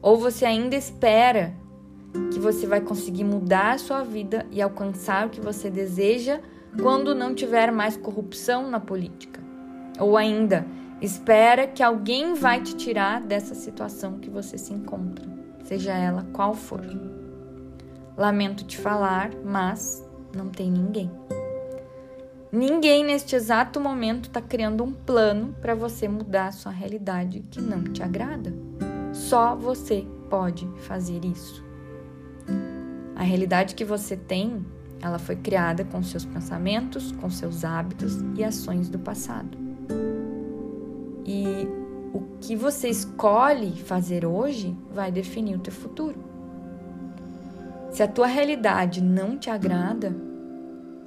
ou 0.00 0.18
você 0.18 0.44
ainda 0.44 0.76
espera 0.76 1.54
que 2.32 2.38
você 2.38 2.66
vai 2.66 2.80
conseguir 2.80 3.24
mudar 3.24 3.72
a 3.72 3.78
sua 3.78 4.02
vida 4.02 4.46
e 4.50 4.60
alcançar 4.62 5.26
o 5.26 5.30
que 5.30 5.40
você 5.40 5.70
deseja 5.70 6.40
quando 6.80 7.14
não 7.14 7.34
tiver 7.34 7.70
mais 7.70 7.96
corrupção 7.96 8.70
na 8.70 8.80
política? 8.80 9.40
Ou 9.98 10.16
ainda, 10.16 10.66
espera 11.00 11.66
que 11.66 11.82
alguém 11.82 12.34
vai 12.34 12.62
te 12.62 12.74
tirar 12.74 13.20
dessa 13.20 13.54
situação 13.54 14.18
que 14.18 14.30
você 14.30 14.58
se 14.58 14.72
encontra, 14.72 15.26
seja 15.64 15.92
ela 15.92 16.26
qual 16.32 16.54
for. 16.54 16.82
Lamento 18.16 18.64
te 18.64 18.78
falar, 18.78 19.30
mas 19.44 20.06
não 20.34 20.48
tem 20.48 20.70
ninguém. 20.70 21.10
Ninguém 22.50 23.04
neste 23.04 23.36
exato 23.36 23.80
momento 23.80 24.28
está 24.28 24.40
criando 24.40 24.82
um 24.82 24.92
plano 24.92 25.54
para 25.60 25.74
você 25.74 26.08
mudar 26.08 26.46
a 26.46 26.52
sua 26.52 26.72
realidade 26.72 27.40
que 27.50 27.60
não 27.60 27.82
te 27.82 28.02
agrada. 28.02 28.54
Só 29.16 29.56
você 29.56 30.06
pode 30.28 30.68
fazer 30.80 31.24
isso. 31.24 31.64
A 33.16 33.22
realidade 33.22 33.74
que 33.74 33.84
você 33.84 34.14
tem, 34.14 34.64
ela 35.00 35.18
foi 35.18 35.34
criada 35.36 35.84
com 35.84 36.02
seus 36.02 36.26
pensamentos, 36.26 37.12
com 37.12 37.30
seus 37.30 37.64
hábitos 37.64 38.18
e 38.36 38.44
ações 38.44 38.90
do 38.90 38.98
passado. 38.98 39.56
E 41.24 41.66
o 42.12 42.20
que 42.42 42.54
você 42.54 42.90
escolhe 42.90 43.72
fazer 43.82 44.26
hoje 44.26 44.76
vai 44.92 45.10
definir 45.10 45.56
o 45.56 45.60
teu 45.60 45.72
futuro. 45.72 46.22
Se 47.90 48.02
a 48.02 48.08
tua 48.08 48.26
realidade 48.26 49.02
não 49.02 49.38
te 49.38 49.48
agrada, 49.48 50.14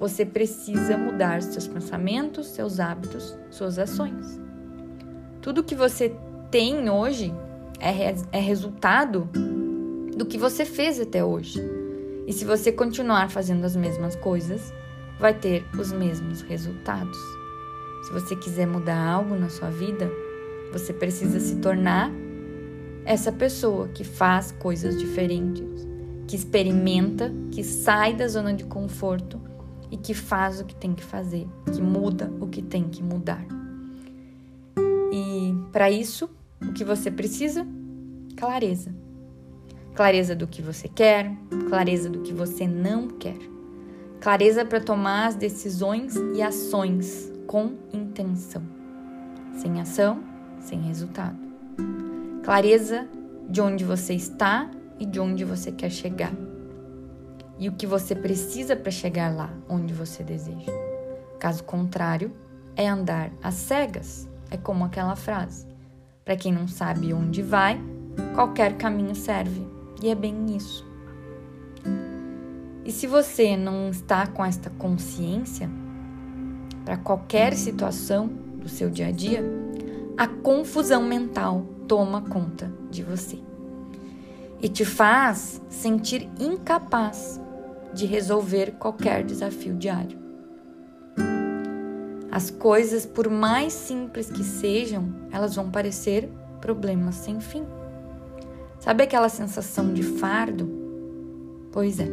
você 0.00 0.26
precisa 0.26 0.98
mudar 0.98 1.42
seus 1.42 1.68
pensamentos, 1.68 2.48
seus 2.48 2.80
hábitos, 2.80 3.38
suas 3.50 3.78
ações. 3.78 4.38
Tudo 5.40 5.62
que 5.62 5.76
você 5.76 6.12
tem 6.50 6.90
hoje 6.90 7.32
é, 7.80 8.14
é 8.32 8.40
resultado 8.40 9.28
do 10.16 10.26
que 10.26 10.38
você 10.38 10.64
fez 10.64 11.00
até 11.00 11.24
hoje. 11.24 11.60
E 12.26 12.32
se 12.32 12.44
você 12.44 12.70
continuar 12.70 13.30
fazendo 13.30 13.64
as 13.64 13.74
mesmas 13.74 14.14
coisas, 14.14 14.72
vai 15.18 15.34
ter 15.34 15.64
os 15.78 15.90
mesmos 15.90 16.42
resultados. 16.42 17.18
Se 18.06 18.12
você 18.12 18.36
quiser 18.36 18.66
mudar 18.66 18.98
algo 18.98 19.34
na 19.34 19.48
sua 19.48 19.70
vida, 19.70 20.10
você 20.72 20.92
precisa 20.92 21.40
se 21.40 21.56
tornar 21.56 22.10
essa 23.04 23.32
pessoa 23.32 23.88
que 23.88 24.04
faz 24.04 24.52
coisas 24.52 24.98
diferentes, 24.98 25.86
que 26.26 26.36
experimenta, 26.36 27.32
que 27.50 27.64
sai 27.64 28.14
da 28.14 28.28
zona 28.28 28.54
de 28.54 28.64
conforto 28.64 29.40
e 29.90 29.96
que 29.96 30.14
faz 30.14 30.60
o 30.60 30.64
que 30.64 30.74
tem 30.74 30.94
que 30.94 31.02
fazer, 31.02 31.46
que 31.72 31.82
muda 31.82 32.32
o 32.40 32.46
que 32.46 32.62
tem 32.62 32.84
que 32.84 33.02
mudar. 33.02 33.44
E 35.12 35.54
para 35.72 35.90
isso, 35.90 36.30
o 36.62 36.72
que 36.72 36.84
você 36.84 37.10
precisa? 37.10 37.66
Clareza. 38.36 38.94
Clareza 39.94 40.34
do 40.34 40.46
que 40.46 40.62
você 40.62 40.88
quer, 40.88 41.34
clareza 41.68 42.08
do 42.08 42.20
que 42.20 42.32
você 42.32 42.66
não 42.66 43.08
quer. 43.08 43.38
Clareza 44.20 44.64
para 44.64 44.80
tomar 44.80 45.26
as 45.26 45.34
decisões 45.34 46.14
e 46.34 46.42
ações 46.42 47.32
com 47.46 47.74
intenção. 47.92 48.62
Sem 49.56 49.80
ação, 49.80 50.22
sem 50.60 50.80
resultado. 50.82 51.38
Clareza 52.44 53.08
de 53.48 53.60
onde 53.60 53.84
você 53.84 54.14
está 54.14 54.70
e 54.98 55.06
de 55.06 55.18
onde 55.18 55.44
você 55.44 55.72
quer 55.72 55.90
chegar. 55.90 56.32
E 57.58 57.68
o 57.68 57.72
que 57.72 57.86
você 57.86 58.14
precisa 58.14 58.76
para 58.76 58.90
chegar 58.90 59.34
lá 59.34 59.52
onde 59.68 59.92
você 59.92 60.22
deseja. 60.22 60.70
Caso 61.38 61.64
contrário, 61.64 62.32
é 62.76 62.88
andar 62.88 63.32
às 63.42 63.54
cegas. 63.54 64.28
É 64.50 64.56
como 64.56 64.84
aquela 64.84 65.16
frase: 65.16 65.66
para 66.30 66.36
quem 66.36 66.52
não 66.52 66.68
sabe 66.68 67.12
onde 67.12 67.42
vai, 67.42 67.82
qualquer 68.36 68.76
caminho 68.76 69.16
serve. 69.16 69.66
E 70.00 70.08
é 70.10 70.14
bem 70.14 70.54
isso. 70.54 70.86
E 72.84 72.92
se 72.92 73.08
você 73.08 73.56
não 73.56 73.90
está 73.90 74.28
com 74.28 74.44
esta 74.44 74.70
consciência 74.70 75.68
para 76.84 76.96
qualquer 76.96 77.54
situação 77.54 78.28
do 78.28 78.68
seu 78.68 78.88
dia 78.88 79.08
a 79.08 79.10
dia, 79.10 79.42
a 80.16 80.28
confusão 80.28 81.02
mental 81.02 81.66
toma 81.88 82.22
conta 82.22 82.72
de 82.88 83.02
você 83.02 83.40
e 84.62 84.68
te 84.68 84.84
faz 84.84 85.60
sentir 85.68 86.30
incapaz 86.38 87.40
de 87.92 88.06
resolver 88.06 88.76
qualquer 88.78 89.24
desafio 89.24 89.74
diário. 89.74 90.16
As 92.32 92.48
coisas, 92.48 93.04
por 93.04 93.28
mais 93.28 93.72
simples 93.72 94.30
que 94.30 94.44
sejam, 94.44 95.12
elas 95.32 95.56
vão 95.56 95.68
parecer 95.68 96.30
problemas 96.60 97.16
sem 97.16 97.40
fim. 97.40 97.64
Sabe 98.78 99.02
aquela 99.02 99.28
sensação 99.28 99.92
de 99.92 100.04
fardo? 100.04 100.70
Pois 101.72 101.98
é. 101.98 102.08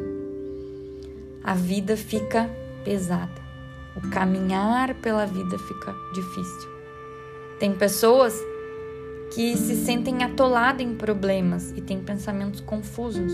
A 1.44 1.54
vida 1.54 1.96
fica 1.96 2.50
pesada. 2.84 3.48
O 3.96 4.10
caminhar 4.10 4.96
pela 4.96 5.26
vida 5.26 5.58
fica 5.60 5.94
difícil. 6.16 6.70
Tem 7.60 7.74
pessoas 7.76 8.34
que 9.36 9.56
se 9.56 9.76
sentem 9.76 10.24
atoladas 10.24 10.82
em 10.82 10.96
problemas 10.96 11.72
e 11.72 11.82
têm 11.82 12.02
pensamentos 12.02 12.60
confusos, 12.60 13.34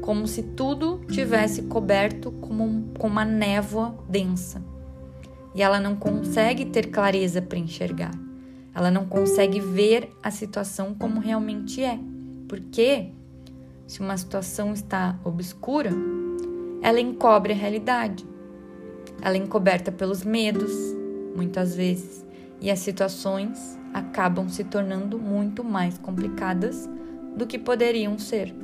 como 0.00 0.26
se 0.26 0.42
tudo 0.42 1.00
tivesse 1.08 1.62
coberto 1.62 2.32
com 2.32 2.84
uma 2.98 3.24
névoa 3.24 3.94
densa 4.08 4.75
e 5.56 5.62
ela 5.62 5.80
não 5.80 5.96
consegue 5.96 6.66
ter 6.66 6.88
clareza 6.88 7.40
para 7.40 7.58
enxergar. 7.58 8.12
Ela 8.74 8.90
não 8.90 9.06
consegue 9.06 9.58
ver 9.58 10.12
a 10.22 10.30
situação 10.30 10.94
como 10.94 11.18
realmente 11.18 11.82
é. 11.82 11.98
Porque 12.46 13.10
se 13.86 14.00
uma 14.00 14.18
situação 14.18 14.74
está 14.74 15.18
obscura, 15.24 15.90
ela 16.82 17.00
encobre 17.00 17.54
a 17.54 17.56
realidade. 17.56 18.26
Ela 19.22 19.36
é 19.36 19.38
encoberta 19.38 19.90
pelos 19.90 20.22
medos, 20.24 20.72
muitas 21.34 21.74
vezes, 21.74 22.22
e 22.60 22.70
as 22.70 22.80
situações 22.80 23.78
acabam 23.94 24.50
se 24.50 24.62
tornando 24.62 25.18
muito 25.18 25.64
mais 25.64 25.96
complicadas 25.96 26.86
do 27.34 27.46
que 27.46 27.58
poderiam 27.58 28.18
ser. 28.18 28.54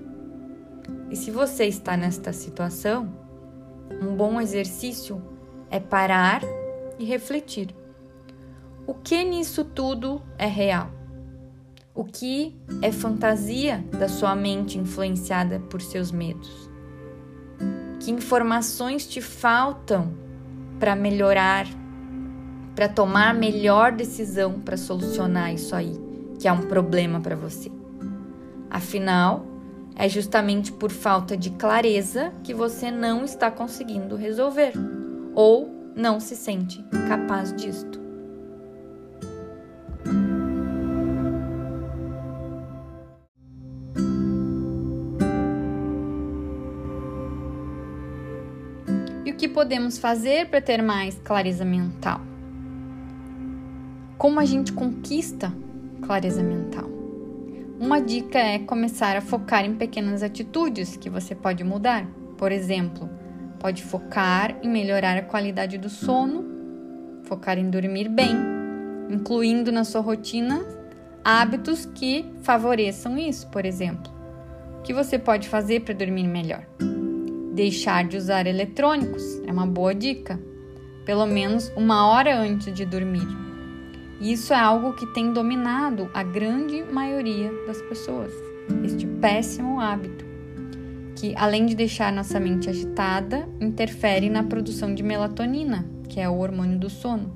E 1.10 1.16
se 1.16 1.30
você 1.30 1.64
está 1.64 1.96
nesta 1.96 2.34
situação, 2.34 3.10
um 4.02 4.14
bom 4.14 4.38
exercício 4.38 5.22
é 5.70 5.80
parar 5.80 6.42
e 7.02 7.04
refletir. 7.04 7.74
O 8.86 8.94
que 8.94 9.24
nisso 9.24 9.64
tudo 9.64 10.22
é 10.38 10.46
real? 10.46 10.90
O 11.92 12.04
que 12.04 12.56
é 12.80 12.92
fantasia 12.92 13.84
da 13.98 14.08
sua 14.08 14.34
mente 14.36 14.78
influenciada 14.78 15.58
por 15.58 15.82
seus 15.82 16.12
medos? 16.12 16.70
Que 17.98 18.10
informações 18.10 19.06
te 19.06 19.20
faltam 19.20 20.14
para 20.78 20.94
melhorar, 20.94 21.66
para 22.74 22.88
tomar 22.88 23.30
a 23.30 23.34
melhor 23.34 23.92
decisão 23.92 24.60
para 24.60 24.76
solucionar 24.76 25.52
isso 25.52 25.74
aí, 25.74 25.92
que 26.38 26.46
é 26.46 26.52
um 26.52 26.62
problema 26.62 27.20
para 27.20 27.36
você? 27.36 27.70
Afinal, 28.70 29.44
é 29.96 30.08
justamente 30.08 30.72
por 30.72 30.90
falta 30.90 31.36
de 31.36 31.50
clareza 31.50 32.32
que 32.42 32.54
você 32.54 32.90
não 32.90 33.24
está 33.24 33.50
conseguindo 33.50 34.16
resolver 34.16 34.72
ou 35.34 35.81
não 35.94 36.18
se 36.20 36.34
sente 36.34 36.84
capaz 37.08 37.54
disto. 37.54 38.00
E 49.24 49.30
o 49.30 49.36
que 49.36 49.48
podemos 49.48 49.98
fazer 49.98 50.48
para 50.48 50.60
ter 50.60 50.82
mais 50.82 51.18
clareza 51.22 51.64
mental? 51.64 52.20
Como 54.18 54.40
a 54.40 54.44
gente 54.44 54.72
conquista 54.72 55.52
clareza 56.02 56.42
mental? 56.42 56.90
Uma 57.78 58.00
dica 58.00 58.38
é 58.38 58.60
começar 58.60 59.16
a 59.16 59.20
focar 59.20 59.64
em 59.64 59.74
pequenas 59.74 60.22
atitudes 60.22 60.96
que 60.96 61.10
você 61.10 61.34
pode 61.34 61.64
mudar. 61.64 62.06
Por 62.38 62.52
exemplo, 62.52 63.10
Pode 63.62 63.84
focar 63.84 64.56
em 64.60 64.68
melhorar 64.68 65.16
a 65.16 65.22
qualidade 65.22 65.78
do 65.78 65.88
sono, 65.88 66.44
focar 67.22 67.56
em 67.56 67.70
dormir 67.70 68.08
bem, 68.08 68.34
incluindo 69.08 69.70
na 69.70 69.84
sua 69.84 70.00
rotina 70.00 70.66
hábitos 71.24 71.86
que 71.86 72.24
favoreçam 72.42 73.16
isso, 73.16 73.48
por 73.50 73.64
exemplo. 73.64 74.12
O 74.80 74.82
que 74.82 74.92
você 74.92 75.16
pode 75.16 75.48
fazer 75.48 75.82
para 75.82 75.94
dormir 75.94 76.26
melhor? 76.26 76.66
Deixar 77.54 78.02
de 78.02 78.16
usar 78.16 78.48
eletrônicos 78.48 79.22
é 79.46 79.52
uma 79.52 79.64
boa 79.64 79.94
dica, 79.94 80.40
pelo 81.06 81.24
menos 81.24 81.70
uma 81.76 82.08
hora 82.08 82.36
antes 82.36 82.74
de 82.74 82.84
dormir. 82.84 83.28
Isso 84.20 84.52
é 84.52 84.58
algo 84.58 84.92
que 84.94 85.06
tem 85.14 85.32
dominado 85.32 86.10
a 86.12 86.24
grande 86.24 86.82
maioria 86.82 87.52
das 87.68 87.80
pessoas, 87.82 88.32
este 88.82 89.06
péssimo 89.06 89.80
hábito 89.80 90.31
que, 91.22 91.32
além 91.36 91.66
de 91.66 91.76
deixar 91.76 92.12
nossa 92.12 92.40
mente 92.40 92.68
agitada, 92.68 93.48
interfere 93.60 94.28
na 94.28 94.42
produção 94.42 94.92
de 94.92 95.04
melatonina, 95.04 95.88
que 96.08 96.18
é 96.18 96.28
o 96.28 96.36
hormônio 96.36 96.76
do 96.76 96.90
sono. 96.90 97.32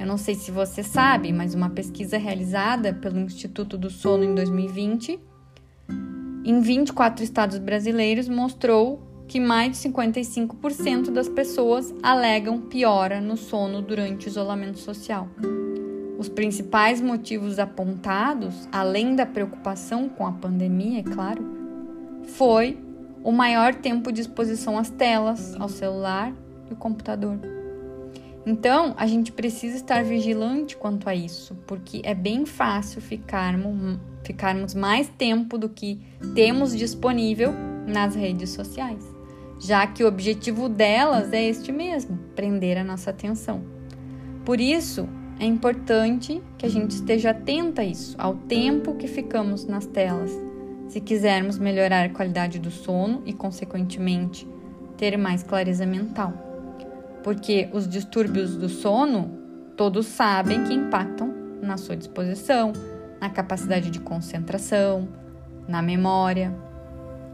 Eu 0.00 0.06
não 0.06 0.16
sei 0.16 0.34
se 0.34 0.50
você 0.50 0.82
sabe, 0.82 1.30
mas 1.30 1.54
uma 1.54 1.68
pesquisa 1.68 2.16
realizada 2.16 2.94
pelo 2.94 3.18
Instituto 3.18 3.76
do 3.76 3.90
Sono 3.90 4.24
em 4.24 4.34
2020, 4.34 5.20
em 6.46 6.60
24 6.62 7.22
estados 7.22 7.58
brasileiros, 7.58 8.26
mostrou 8.26 9.02
que 9.28 9.38
mais 9.38 9.72
de 9.72 9.86
55% 9.90 11.10
das 11.10 11.28
pessoas 11.28 11.94
alegam 12.02 12.58
piora 12.58 13.20
no 13.20 13.36
sono 13.36 13.82
durante 13.82 14.28
o 14.28 14.30
isolamento 14.30 14.78
social. 14.78 15.28
Os 16.18 16.30
principais 16.30 17.02
motivos 17.02 17.58
apontados, 17.58 18.66
além 18.72 19.14
da 19.14 19.26
preocupação 19.26 20.08
com 20.08 20.26
a 20.26 20.32
pandemia, 20.32 21.00
é 21.00 21.02
claro, 21.02 21.44
foi 22.28 22.83
o 23.24 23.32
maior 23.32 23.74
tempo 23.74 24.12
de 24.12 24.20
exposição 24.20 24.78
às 24.78 24.90
telas, 24.90 25.58
ao 25.58 25.68
celular 25.68 26.30
e 26.68 26.70
ao 26.70 26.76
computador. 26.76 27.38
Então, 28.46 28.92
a 28.98 29.06
gente 29.06 29.32
precisa 29.32 29.76
estar 29.76 30.04
vigilante 30.04 30.76
quanto 30.76 31.08
a 31.08 31.14
isso, 31.14 31.56
porque 31.66 32.02
é 32.04 32.14
bem 32.14 32.44
fácil 32.44 33.00
ficarmos, 33.00 33.98
ficarmos 34.22 34.74
mais 34.74 35.08
tempo 35.08 35.56
do 35.56 35.70
que 35.70 35.98
temos 36.34 36.76
disponível 36.76 37.54
nas 37.86 38.14
redes 38.14 38.50
sociais, 38.50 39.02
já 39.58 39.86
que 39.86 40.04
o 40.04 40.06
objetivo 40.06 40.68
delas 40.68 41.32
é 41.32 41.42
este 41.42 41.72
mesmo: 41.72 42.18
prender 42.36 42.76
a 42.76 42.84
nossa 42.84 43.08
atenção. 43.08 43.62
Por 44.44 44.60
isso, 44.60 45.08
é 45.40 45.46
importante 45.46 46.42
que 46.58 46.66
a 46.66 46.68
gente 46.68 46.90
esteja 46.90 47.30
atenta 47.30 47.80
a 47.80 47.84
isso, 47.86 48.14
ao 48.18 48.34
tempo 48.34 48.94
que 48.94 49.08
ficamos 49.08 49.64
nas 49.64 49.86
telas 49.86 50.30
se 50.88 51.00
quisermos 51.00 51.58
melhorar 51.58 52.04
a 52.04 52.08
qualidade 52.08 52.58
do 52.58 52.70
sono 52.70 53.22
e, 53.24 53.32
consequentemente, 53.32 54.46
ter 54.96 55.16
mais 55.16 55.42
clareza 55.42 55.86
mental. 55.86 56.32
Porque 57.22 57.68
os 57.72 57.88
distúrbios 57.88 58.56
do 58.56 58.68
sono, 58.68 59.30
todos 59.76 60.06
sabem 60.06 60.64
que 60.64 60.74
impactam 60.74 61.34
na 61.62 61.76
sua 61.76 61.96
disposição, 61.96 62.72
na 63.20 63.30
capacidade 63.30 63.90
de 63.90 64.00
concentração, 64.00 65.08
na 65.66 65.80
memória, 65.80 66.54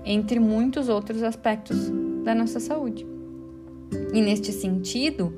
entre 0.05 0.39
muitos 0.39 0.89
outros 0.89 1.23
aspectos 1.23 1.91
da 2.25 2.35
nossa 2.35 2.61
saúde. 2.61 3.07
E 4.13 4.21
neste 4.21 4.53
sentido, 4.53 5.35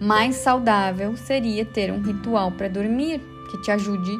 mais 0.00 0.36
saudável 0.36 1.16
seria 1.16 1.64
ter 1.64 1.92
um 1.92 2.00
ritual 2.00 2.50
para 2.52 2.68
dormir 2.68 3.20
que 3.50 3.60
te 3.62 3.70
ajude 3.70 4.12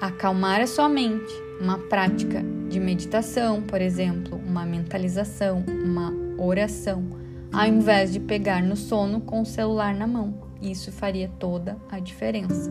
a 0.00 0.08
acalmar 0.08 0.60
a 0.60 0.66
sua 0.66 0.88
mente, 0.88 1.45
uma 1.60 1.78
prática 1.78 2.42
de 2.68 2.78
meditação, 2.78 3.62
por 3.62 3.80
exemplo, 3.80 4.40
uma 4.46 4.64
mentalização, 4.64 5.64
uma 5.66 6.12
oração, 6.38 7.04
ao 7.52 7.66
invés 7.66 8.12
de 8.12 8.20
pegar 8.20 8.62
no 8.62 8.76
sono 8.76 9.20
com 9.20 9.40
o 9.40 9.46
celular 9.46 9.94
na 9.94 10.06
mão. 10.06 10.34
Isso 10.60 10.90
faria 10.92 11.30
toda 11.38 11.76
a 11.90 11.98
diferença. 11.98 12.70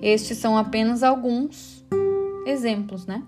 Estes 0.00 0.38
são 0.38 0.56
apenas 0.56 1.02
alguns 1.02 1.84
exemplos, 2.46 3.06
né? 3.06 3.22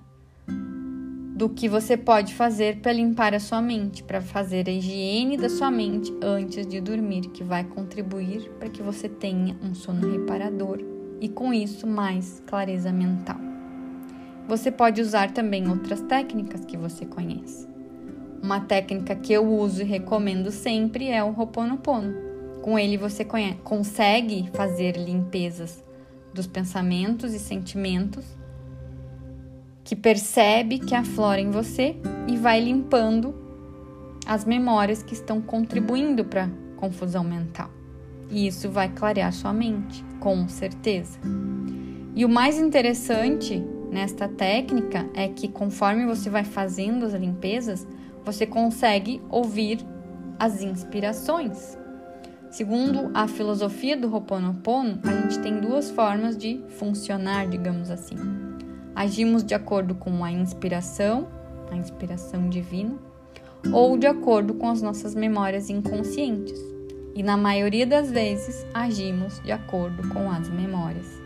do 1.40 1.48
que 1.48 1.70
você 1.70 1.96
pode 1.96 2.34
fazer 2.34 2.80
para 2.82 2.92
limpar 2.92 3.34
a 3.34 3.40
sua 3.40 3.62
mente, 3.62 4.02
para 4.02 4.20
fazer 4.20 4.68
a 4.68 4.72
higiene 4.72 5.38
da 5.38 5.48
sua 5.48 5.70
mente 5.70 6.12
antes 6.22 6.66
de 6.66 6.82
dormir, 6.82 7.30
que 7.30 7.42
vai 7.42 7.64
contribuir 7.64 8.50
para 8.58 8.68
que 8.68 8.82
você 8.82 9.08
tenha 9.08 9.56
um 9.62 9.74
sono 9.74 10.12
reparador 10.12 10.80
e 11.18 11.30
com 11.30 11.50
isso 11.50 11.86
mais 11.86 12.42
clareza 12.46 12.92
mental. 12.92 13.49
Você 14.50 14.72
pode 14.72 15.00
usar 15.00 15.30
também 15.30 15.68
outras 15.68 16.00
técnicas 16.00 16.64
que 16.64 16.76
você 16.76 17.06
conhece. 17.06 17.68
Uma 18.42 18.58
técnica 18.58 19.14
que 19.14 19.32
eu 19.32 19.48
uso 19.48 19.82
e 19.82 19.84
recomendo 19.84 20.50
sempre 20.50 21.06
é 21.06 21.22
o 21.22 21.28
Ho'oponopono. 21.28 22.12
Com 22.60 22.76
ele 22.76 22.96
você 22.96 23.24
conhece, 23.24 23.58
consegue 23.62 24.50
fazer 24.52 24.96
limpezas 24.96 25.84
dos 26.34 26.48
pensamentos 26.48 27.32
e 27.32 27.38
sentimentos 27.38 28.24
que 29.84 29.94
percebe 29.94 30.80
que 30.80 30.96
aflora 30.96 31.40
em 31.40 31.52
você 31.52 31.94
e 32.26 32.36
vai 32.36 32.58
limpando 32.58 33.32
as 34.26 34.44
memórias 34.44 35.00
que 35.00 35.14
estão 35.14 35.40
contribuindo 35.40 36.24
para 36.24 36.50
confusão 36.76 37.22
mental. 37.22 37.70
E 38.28 38.48
isso 38.48 38.68
vai 38.68 38.88
clarear 38.88 39.32
sua 39.32 39.52
mente, 39.52 40.04
com 40.18 40.48
certeza. 40.48 41.20
E 42.16 42.24
o 42.24 42.28
mais 42.28 42.58
interessante 42.58 43.64
nesta 43.90 44.28
técnica 44.28 45.08
é 45.14 45.28
que 45.28 45.48
conforme 45.48 46.06
você 46.06 46.30
vai 46.30 46.44
fazendo 46.44 47.04
as 47.04 47.12
limpezas, 47.12 47.86
você 48.24 48.46
consegue 48.46 49.20
ouvir 49.28 49.80
as 50.38 50.62
inspirações. 50.62 51.78
Segundo 52.50 53.10
a 53.14 53.28
filosofia 53.28 53.96
do 53.96 54.12
Ho'oponopono, 54.12 54.98
a 55.04 55.12
gente 55.12 55.38
tem 55.40 55.60
duas 55.60 55.90
formas 55.90 56.36
de 56.36 56.60
funcionar, 56.78 57.46
digamos 57.46 57.90
assim. 57.90 58.16
Agimos 58.94 59.44
de 59.44 59.54
acordo 59.54 59.94
com 59.94 60.24
a 60.24 60.32
inspiração, 60.32 61.28
a 61.70 61.76
inspiração 61.76 62.48
divina, 62.48 62.96
ou 63.72 63.96
de 63.96 64.06
acordo 64.06 64.54
com 64.54 64.68
as 64.68 64.82
nossas 64.82 65.14
memórias 65.14 65.70
inconscientes. 65.70 66.58
E 67.14 67.22
na 67.22 67.36
maioria 67.36 67.86
das 67.86 68.10
vezes 68.10 68.66
agimos 68.72 69.40
de 69.40 69.52
acordo 69.52 70.08
com 70.08 70.30
as 70.30 70.48
memórias. 70.48 71.19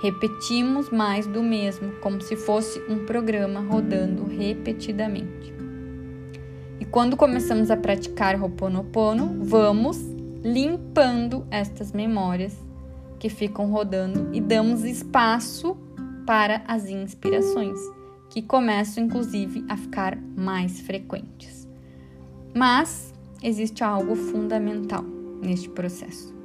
Repetimos 0.00 0.90
mais 0.90 1.26
do 1.26 1.42
mesmo, 1.42 1.92
como 2.00 2.20
se 2.20 2.36
fosse 2.36 2.80
um 2.88 3.04
programa 3.04 3.60
rodando 3.60 4.24
repetidamente. 4.24 5.52
E 6.78 6.84
quando 6.84 7.16
começamos 7.16 7.68
a 7.70 7.76
praticar 7.76 8.40
Ho'oponopono, 8.40 9.38
vamos 9.40 9.98
limpando 10.44 11.44
estas 11.50 11.92
memórias 11.92 12.56
que 13.18 13.28
ficam 13.28 13.70
rodando 13.72 14.28
e 14.32 14.40
damos 14.40 14.84
espaço 14.84 15.76
para 16.24 16.62
as 16.68 16.88
inspirações, 16.88 17.80
que 18.30 18.40
começam 18.40 19.02
inclusive 19.02 19.64
a 19.68 19.76
ficar 19.76 20.16
mais 20.36 20.80
frequentes. 20.80 21.68
Mas 22.54 23.12
existe 23.42 23.82
algo 23.82 24.14
fundamental 24.14 25.02
neste 25.42 25.68
processo. 25.68 26.37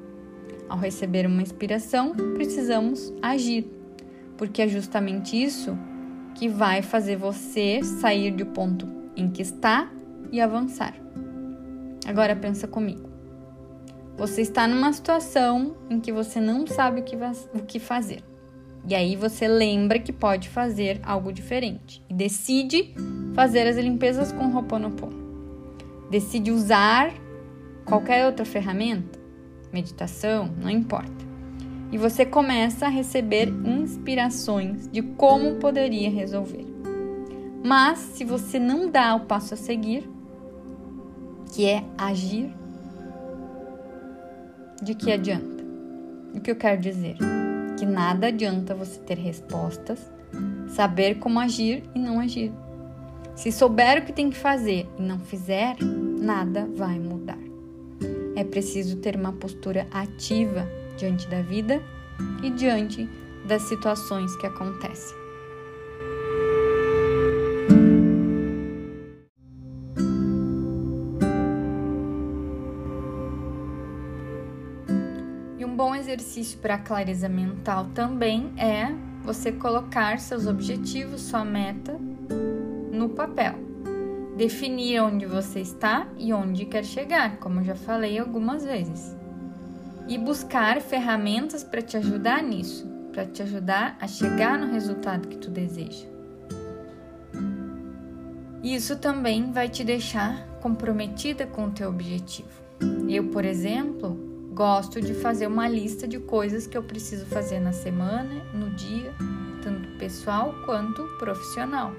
Ao 0.73 0.79
receber 0.79 1.27
uma 1.27 1.43
inspiração, 1.43 2.15
precisamos 2.33 3.13
agir, 3.21 3.67
porque 4.35 4.59
é 4.59 4.67
justamente 4.67 5.39
isso 5.39 5.77
que 6.33 6.49
vai 6.49 6.81
fazer 6.81 7.15
você 7.15 7.83
sair 7.83 8.31
do 8.31 8.47
ponto 8.47 8.87
em 9.15 9.29
que 9.29 9.43
está 9.43 9.87
e 10.31 10.41
avançar. 10.41 10.95
Agora 12.07 12.35
pensa 12.35 12.67
comigo. 12.67 13.07
Você 14.17 14.41
está 14.41 14.67
numa 14.67 14.91
situação 14.91 15.77
em 15.91 15.99
que 15.99 16.11
você 16.11 16.41
não 16.41 16.65
sabe 16.65 17.01
o 17.01 17.03
que, 17.03 17.15
o 17.53 17.59
que 17.59 17.77
fazer. 17.77 18.23
E 18.89 18.95
aí 18.95 19.15
você 19.15 19.47
lembra 19.47 19.99
que 19.99 20.11
pode 20.11 20.49
fazer 20.49 20.99
algo 21.03 21.31
diferente 21.31 22.03
e 22.09 22.15
decide 22.15 22.95
fazer 23.35 23.67
as 23.67 23.77
limpezas 23.77 24.31
com 24.31 24.51
Ho'oponopono. 24.51 25.21
Decide 26.09 26.49
usar 26.49 27.13
qualquer 27.85 28.25
outra 28.25 28.43
ferramenta, 28.43 29.21
meditação, 29.73 30.49
não 30.57 30.69
importa. 30.69 31.33
E 31.91 31.97
você 31.97 32.25
começa 32.25 32.85
a 32.85 32.89
receber 32.89 33.49
inspirações 33.49 34.87
de 34.87 35.01
como 35.01 35.55
poderia 35.55 36.09
resolver. 36.09 36.65
Mas 37.63 37.99
se 37.99 38.23
você 38.23 38.59
não 38.59 38.89
dá 38.89 39.15
o 39.15 39.21
passo 39.21 39.53
a 39.53 39.57
seguir, 39.57 40.09
que 41.53 41.65
é 41.65 41.83
agir, 41.97 42.53
de 44.81 44.95
que 44.95 45.11
adianta? 45.11 45.63
O 46.33 46.41
que 46.41 46.51
eu 46.51 46.55
quero 46.55 46.81
dizer? 46.81 47.15
que 47.83 47.85
nada 47.85 48.27
adianta 48.27 48.73
você 48.73 48.97
ter 48.97 49.17
respostas, 49.17 49.99
saber 50.69 51.15
como 51.19 51.37
agir 51.37 51.83
e 51.93 51.99
não 51.99 52.17
agir. 52.17 52.49
Se 53.35 53.51
souber 53.51 54.01
o 54.01 54.05
que 54.05 54.13
tem 54.13 54.29
que 54.29 54.37
fazer 54.37 54.87
e 54.97 55.01
não 55.01 55.19
fizer, 55.19 55.75
nada 55.81 56.65
vai 56.73 56.97
mudar. 56.97 57.42
É 58.35 58.43
preciso 58.43 58.97
ter 58.97 59.15
uma 59.15 59.33
postura 59.33 59.87
ativa 59.91 60.67
diante 60.97 61.27
da 61.27 61.41
vida 61.41 61.81
e 62.41 62.49
diante 62.49 63.09
das 63.45 63.63
situações 63.63 64.35
que 64.37 64.45
acontecem. 64.45 65.23
exercício 76.13 76.59
para 76.59 76.77
clareza 76.77 77.27
mental 77.27 77.87
também 77.95 78.53
é 78.57 78.93
você 79.23 79.51
colocar 79.51 80.19
seus 80.19 80.45
objetivos, 80.45 81.21
sua 81.21 81.43
meta 81.43 81.97
no 82.91 83.09
papel. 83.09 83.72
Definir 84.37 85.01
onde 85.01 85.25
você 85.25 85.59
está 85.59 86.07
e 86.17 86.33
onde 86.33 86.65
quer 86.65 86.83
chegar, 86.83 87.37
como 87.37 87.63
já 87.63 87.75
falei 87.75 88.17
algumas 88.17 88.63
vezes. 88.63 89.15
E 90.07 90.17
buscar 90.17 90.81
ferramentas 90.81 91.63
para 91.63 91.81
te 91.81 91.97
ajudar 91.97 92.41
nisso, 92.41 92.87
para 93.11 93.25
te 93.25 93.41
ajudar 93.41 93.97
a 93.99 94.07
chegar 94.07 94.57
no 94.57 94.71
resultado 94.71 95.27
que 95.27 95.37
tu 95.37 95.49
deseja. 95.49 96.07
Isso 98.63 98.97
também 98.97 99.51
vai 99.51 99.69
te 99.69 99.83
deixar 99.83 100.47
comprometida 100.61 101.45
com 101.45 101.65
o 101.65 101.71
teu 101.71 101.89
objetivo. 101.89 102.63
Eu, 103.09 103.25
por 103.29 103.45
exemplo, 103.45 104.33
Gosto 104.53 105.01
de 105.01 105.15
fazer 105.15 105.47
uma 105.47 105.67
lista 105.67 106.07
de 106.07 106.19
coisas 106.19 106.67
que 106.67 106.77
eu 106.77 106.83
preciso 106.83 107.25
fazer 107.25 107.59
na 107.59 107.73
semana, 107.73 108.35
no 108.53 108.69
dia, 108.75 109.11
tanto 109.63 109.97
pessoal 109.97 110.53
quanto 110.63 111.03
profissional. 111.17 111.91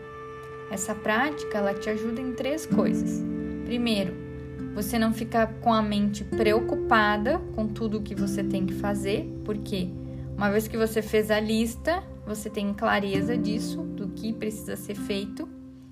Essa 0.75 0.93
prática 0.93 1.59
ela 1.59 1.73
te 1.73 1.89
ajuda 1.89 2.21
em 2.21 2.33
três 2.33 2.67
coisas. 2.67 3.23
Primeiro, 3.65 4.13
você 4.75 4.99
não 4.99 5.13
fica 5.13 5.47
com 5.61 5.73
a 5.73 5.81
mente 5.81 6.25
preocupada 6.25 7.39
com 7.55 7.69
tudo 7.69 7.99
o 7.99 8.03
que 8.03 8.13
você 8.13 8.43
tem 8.43 8.67
que 8.67 8.75
fazer, 8.75 9.25
porque 9.45 9.89
uma 10.37 10.51
vez 10.51 10.67
que 10.67 10.77
você 10.77 11.01
fez 11.01 11.31
a 11.31 11.39
lista, 11.39 12.03
você 12.27 12.51
tem 12.51 12.75
clareza 12.75 13.39
disso, 13.39 13.83
do 13.83 14.09
que 14.09 14.33
precisa 14.33 14.75
ser 14.75 14.97
feito 14.97 15.49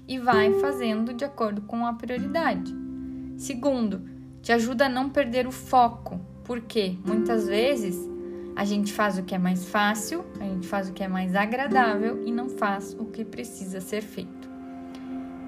e 0.08 0.18
vai 0.18 0.52
fazendo 0.54 1.14
de 1.14 1.24
acordo 1.24 1.60
com 1.62 1.86
a 1.86 1.92
prioridade. 1.92 2.74
Segundo, 3.36 4.02
te 4.42 4.50
ajuda 4.50 4.86
a 4.86 4.88
não 4.88 5.08
perder 5.08 5.46
o 5.46 5.52
foco 5.52 6.20
porque 6.42 6.98
muitas 7.06 7.46
vezes 7.46 7.96
a 8.56 8.64
gente 8.64 8.92
faz 8.92 9.16
o 9.16 9.22
que 9.22 9.32
é 9.32 9.38
mais 9.38 9.64
fácil, 9.64 10.24
a 10.40 10.44
gente 10.44 10.66
faz 10.66 10.90
o 10.90 10.92
que 10.92 11.04
é 11.04 11.08
mais 11.08 11.36
agradável 11.36 12.20
e 12.26 12.32
não 12.32 12.48
faz 12.48 12.96
o 12.98 13.04
que 13.04 13.24
precisa 13.24 13.80
ser 13.80 14.02
feito. 14.02 14.41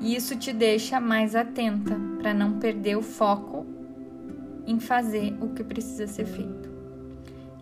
E 0.05 0.15
isso 0.15 0.37
te 0.37 0.53
deixa 0.53 1.01
mais 1.01 1.35
atenta 1.35 1.99
para 2.19 2.35
não 2.35 2.59
perder 2.59 2.95
o 2.95 3.01
foco 3.01 3.65
em 4.67 4.79
fazer 4.79 5.35
o 5.41 5.49
que 5.55 5.65
precisa 5.65 6.07
ser 6.07 6.27
feito. 6.27 6.69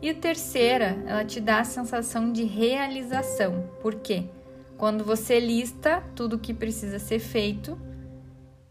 E 0.03 0.11
a 0.11 0.15
terceira, 0.15 1.01
ela 1.07 1.25
te 1.25 1.41
dá 1.41 1.61
a 1.61 1.65
sensação 1.65 2.33
de 2.33 2.43
realização. 2.43 3.71
Por 3.81 3.95
quê? 3.95 4.25
Quando 4.77 5.05
você 5.05 5.39
lista 5.39 6.03
tudo 6.17 6.35
o 6.35 6.39
que 6.41 6.53
precisa 6.53 6.99
ser 6.99 7.21
feito 7.21 7.79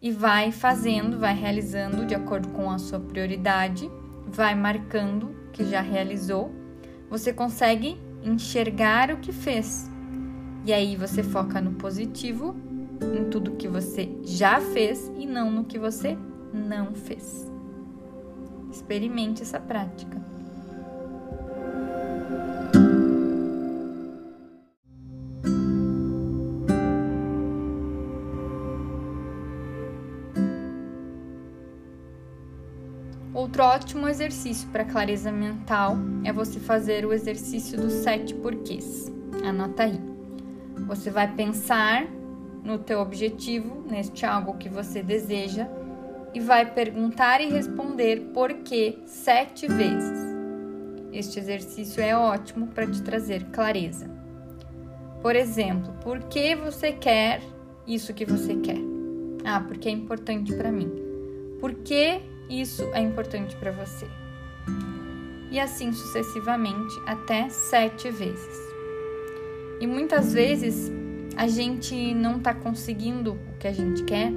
e 0.01 0.11
vai 0.11 0.51
fazendo, 0.51 1.17
vai 1.17 1.33
realizando 1.33 2.05
de 2.05 2.13
acordo 2.13 2.49
com 2.49 2.69
a 2.69 2.77
sua 2.77 2.99
prioridade, 2.99 3.89
vai 4.27 4.53
marcando 4.53 5.33
que 5.53 5.63
já 5.63 5.79
realizou, 5.79 6.51
você 7.09 7.31
consegue 7.31 7.97
enxergar 8.21 9.11
o 9.11 9.17
que 9.19 9.31
fez. 9.31 9.89
E 10.65 10.73
aí 10.73 10.97
você 10.97 11.23
foca 11.23 11.61
no 11.61 11.71
positivo, 11.75 12.53
em 13.01 13.29
tudo 13.29 13.55
que 13.55 13.67
você 13.67 14.09
já 14.23 14.59
fez 14.59 15.11
e 15.17 15.25
não 15.25 15.51
no 15.51 15.65
que 15.65 15.79
você 15.79 16.17
não 16.53 16.93
fez. 16.93 17.49
Experimente 18.71 19.41
essa 19.41 19.59
prática. 19.59 20.21
Outro 33.33 33.63
ótimo 33.63 34.07
exercício 34.07 34.69
para 34.69 34.85
clareza 34.85 35.31
mental 35.31 35.97
é 36.23 36.31
você 36.31 36.59
fazer 36.59 37.05
o 37.05 37.11
exercício 37.11 37.79
dos 37.79 37.91
sete 37.93 38.33
porquês. 38.35 39.11
Anota 39.43 39.83
aí. 39.83 39.99
Você 40.87 41.09
vai 41.09 41.33
pensar 41.33 42.07
no 42.63 42.77
teu 42.77 42.99
objetivo, 42.99 43.83
neste 43.89 44.25
algo 44.25 44.57
que 44.57 44.69
você 44.69 45.01
deseja, 45.01 45.67
e 46.33 46.39
vai 46.39 46.65
perguntar 46.71 47.41
e 47.41 47.49
responder 47.49 48.31
por 48.33 48.53
que 48.53 48.99
sete 49.05 49.67
vezes. 49.67 50.31
Este 51.11 51.39
exercício 51.39 52.01
é 52.01 52.15
ótimo 52.15 52.67
para 52.67 52.87
te 52.87 53.01
trazer 53.01 53.45
clareza. 53.45 54.09
Por 55.21 55.35
exemplo, 55.35 55.93
por 56.01 56.19
que 56.23 56.55
você 56.55 56.93
quer 56.93 57.41
isso 57.85 58.13
que 58.13 58.25
você 58.25 58.55
quer? 58.55 58.79
Ah, 59.43 59.59
porque 59.59 59.89
é 59.89 59.91
importante 59.91 60.55
para 60.55 60.71
mim. 60.71 60.89
Por 61.59 61.73
que 61.73 62.21
isso 62.49 62.83
é 62.93 63.01
importante 63.01 63.55
para 63.57 63.71
você? 63.71 64.07
E 65.51 65.59
assim 65.59 65.91
sucessivamente 65.91 66.95
até 67.05 67.49
sete 67.49 68.09
vezes. 68.09 68.71
E 69.81 69.87
muitas 69.87 70.33
vezes 70.33 70.91
a 71.35 71.47
gente 71.47 72.13
não 72.13 72.37
está 72.37 72.53
conseguindo 72.53 73.33
o 73.33 73.57
que 73.59 73.67
a 73.67 73.73
gente 73.73 74.03
quer 74.03 74.31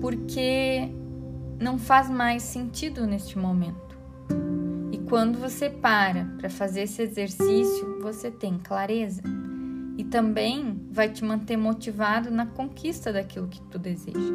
porque 0.00 0.88
não 1.60 1.78
faz 1.78 2.08
mais 2.08 2.42
sentido 2.42 3.06
neste 3.06 3.38
momento. 3.38 3.98
E 4.90 4.98
quando 4.98 5.38
você 5.38 5.68
para 5.68 6.24
para 6.38 6.48
fazer 6.48 6.82
esse 6.82 7.02
exercício, 7.02 8.00
você 8.00 8.30
tem 8.30 8.58
clareza 8.58 9.22
e 9.96 10.04
também 10.04 10.80
vai 10.90 11.10
te 11.10 11.22
manter 11.22 11.56
motivado 11.56 12.30
na 12.30 12.46
conquista 12.46 13.12
daquilo 13.12 13.48
que 13.48 13.60
tu 13.62 13.78
deseja. 13.78 14.34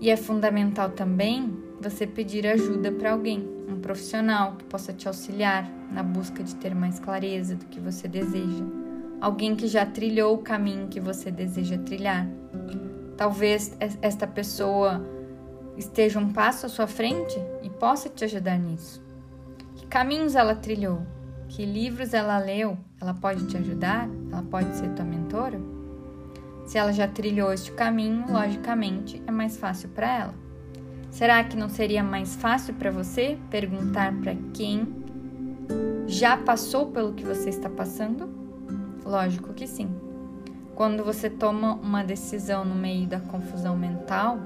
E 0.00 0.10
é 0.10 0.16
fundamental 0.16 0.90
também 0.90 1.50
você 1.80 2.06
pedir 2.06 2.46
ajuda 2.46 2.92
para 2.92 3.12
alguém, 3.12 3.48
um 3.68 3.80
profissional 3.80 4.56
que 4.56 4.64
possa 4.64 4.92
te 4.92 5.08
auxiliar 5.08 5.70
na 5.90 6.02
busca 6.02 6.42
de 6.42 6.54
ter 6.56 6.74
mais 6.74 6.98
clareza 6.98 7.56
do 7.56 7.66
que 7.66 7.80
você 7.80 8.06
deseja, 8.06 8.64
alguém 9.20 9.56
que 9.56 9.66
já 9.66 9.86
trilhou 9.86 10.34
o 10.34 10.38
caminho 10.38 10.88
que 10.88 11.00
você 11.00 11.30
deseja 11.30 11.78
trilhar 11.78 12.26
Talvez 13.20 13.76
esta 14.00 14.26
pessoa 14.26 15.06
esteja 15.76 16.18
um 16.18 16.32
passo 16.32 16.64
à 16.64 16.70
sua 16.70 16.86
frente 16.86 17.38
e 17.62 17.68
possa 17.68 18.08
te 18.08 18.24
ajudar 18.24 18.58
nisso. 18.58 19.04
Que 19.76 19.86
caminhos 19.88 20.34
ela 20.34 20.54
trilhou? 20.54 21.02
Que 21.46 21.66
livros 21.66 22.14
ela 22.14 22.38
leu? 22.38 22.78
Ela 22.98 23.12
pode 23.12 23.46
te 23.46 23.58
ajudar? 23.58 24.08
Ela 24.32 24.42
pode 24.42 24.74
ser 24.74 24.88
tua 24.94 25.04
mentora? 25.04 25.60
Se 26.64 26.78
ela 26.78 26.94
já 26.94 27.06
trilhou 27.06 27.52
este 27.52 27.72
caminho, 27.72 28.24
logicamente 28.26 29.22
é 29.26 29.30
mais 29.30 29.58
fácil 29.58 29.90
para 29.90 30.20
ela. 30.20 30.34
Será 31.10 31.42
que 31.42 31.56
não 31.56 31.68
seria 31.68 32.02
mais 32.02 32.36
fácil 32.36 32.74
para 32.74 32.90
você 32.90 33.36
perguntar 33.50 34.14
para 34.20 34.36
quem 34.54 34.86
já 36.06 36.36
passou 36.36 36.86
pelo 36.86 37.12
que 37.12 37.24
você 37.24 37.50
está 37.50 37.68
passando? 37.68 38.28
Lógico 39.04 39.52
que 39.52 39.66
sim. 39.66 39.90
Quando 40.74 41.04
você 41.04 41.28
toma 41.28 41.74
uma 41.74 42.02
decisão 42.02 42.64
no 42.64 42.74
meio 42.74 43.06
da 43.06 43.20
confusão 43.20 43.76
mental, 43.76 44.38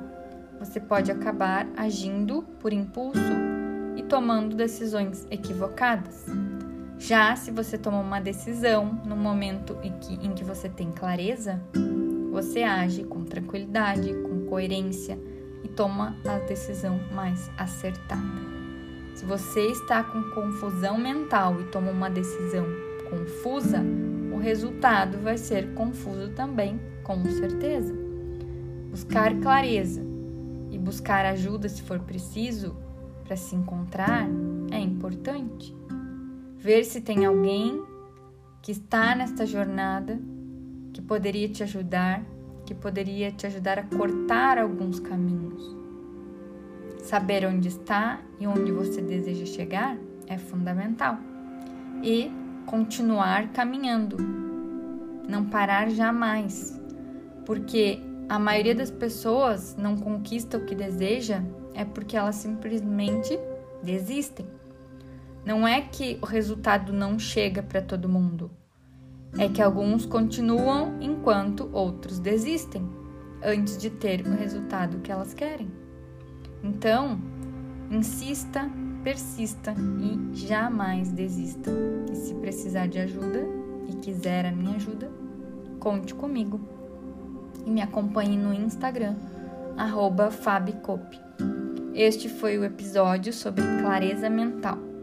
você 0.58 0.80
pode 0.80 1.12
acabar 1.12 1.68
agindo 1.76 2.42
por 2.58 2.72
impulso 2.72 3.20
e 3.94 4.02
tomando 4.02 4.56
decisões 4.56 5.26
equivocadas. 5.30 6.26
Já 6.98 7.36
se 7.36 7.50
você 7.50 7.76
toma 7.76 8.00
uma 8.00 8.20
decisão 8.20 9.00
no 9.04 9.16
momento 9.16 9.76
em 9.82 9.92
que, 9.98 10.14
em 10.26 10.32
que 10.32 10.42
você 10.42 10.68
tem 10.68 10.90
clareza, 10.90 11.60
você 12.32 12.62
age 12.62 13.04
com 13.04 13.22
tranquilidade, 13.24 14.14
com 14.14 14.46
coerência 14.46 15.18
e 15.64 15.68
toma 15.68 16.14
a 16.28 16.38
decisão 16.40 17.00
mais 17.12 17.50
acertada. 17.58 18.54
Se 19.16 19.24
você 19.24 19.68
está 19.68 20.04
com 20.04 20.22
confusão 20.30 20.98
mental 20.98 21.60
e 21.60 21.64
toma 21.64 21.90
uma 21.90 22.10
decisão 22.10 22.66
confusa, 23.08 23.82
o 24.32 24.38
resultado 24.38 25.18
vai 25.18 25.38
ser 25.38 25.72
confuso 25.74 26.30
também, 26.30 26.78
com 27.02 27.24
certeza. 27.24 27.94
Buscar 28.90 29.34
clareza 29.40 30.02
e 30.70 30.78
buscar 30.78 31.24
ajuda 31.24 31.68
se 31.68 31.82
for 31.82 32.00
preciso 32.00 32.76
para 33.24 33.36
se 33.36 33.56
encontrar 33.56 34.28
é 34.70 34.78
importante. 34.78 35.74
Ver 36.58 36.84
se 36.84 37.00
tem 37.00 37.24
alguém 37.24 37.82
que 38.60 38.72
está 38.72 39.14
nesta 39.14 39.46
jornada 39.46 40.20
que 40.92 41.02
poderia 41.02 41.48
te 41.48 41.62
ajudar, 41.62 42.24
que 42.64 42.74
poderia 42.74 43.30
te 43.30 43.46
ajudar 43.46 43.78
a 43.78 43.82
cortar 43.82 44.58
alguns 44.58 44.98
caminhos. 44.98 45.76
Saber 47.02 47.46
onde 47.46 47.68
está 47.68 48.20
e 48.40 48.46
onde 48.46 48.72
você 48.72 49.02
deseja 49.02 49.44
chegar 49.44 49.96
é 50.26 50.38
fundamental. 50.38 51.18
E 52.02 52.30
continuar 52.66 53.52
caminhando, 53.52 54.16
não 55.28 55.44
parar 55.44 55.90
jamais, 55.90 56.80
porque 57.44 58.00
a 58.28 58.38
maioria 58.38 58.74
das 58.74 58.90
pessoas 58.90 59.76
não 59.76 59.96
conquista 59.96 60.56
o 60.56 60.64
que 60.64 60.74
deseja 60.74 61.42
é 61.74 61.84
porque 61.84 62.16
elas 62.16 62.36
simplesmente 62.36 63.38
desistem. 63.82 64.46
Não 65.44 65.68
é 65.68 65.82
que 65.82 66.18
o 66.22 66.26
resultado 66.26 66.92
não 66.92 67.18
chega 67.18 67.62
para 67.62 67.82
todo 67.82 68.08
mundo, 68.08 68.50
é 69.38 69.48
que 69.48 69.60
alguns 69.60 70.06
continuam 70.06 70.98
enquanto 71.00 71.68
outros 71.72 72.18
desistem 72.18 72.88
antes 73.42 73.76
de 73.76 73.90
ter 73.90 74.26
o 74.26 74.30
resultado 74.30 75.00
que 75.00 75.10
elas 75.10 75.34
querem. 75.34 75.70
Então, 76.62 77.18
insista 77.90 78.70
persista 79.04 79.74
e 80.00 80.34
jamais 80.34 81.12
desista. 81.12 81.70
E 82.10 82.16
se 82.16 82.34
precisar 82.34 82.88
de 82.88 82.98
ajuda 82.98 83.46
e 83.86 83.96
quiser 83.96 84.46
a 84.46 84.50
minha 84.50 84.76
ajuda, 84.76 85.10
conte 85.78 86.14
comigo 86.14 86.58
e 87.66 87.70
me 87.70 87.82
acompanhe 87.82 88.36
no 88.36 88.52
Instagram, 88.52 89.14
FabiCope. 90.30 91.20
Este 91.92 92.28
foi 92.28 92.58
o 92.58 92.64
episódio 92.64 93.32
sobre 93.32 93.62
clareza 93.80 94.30
mental. 94.30 94.93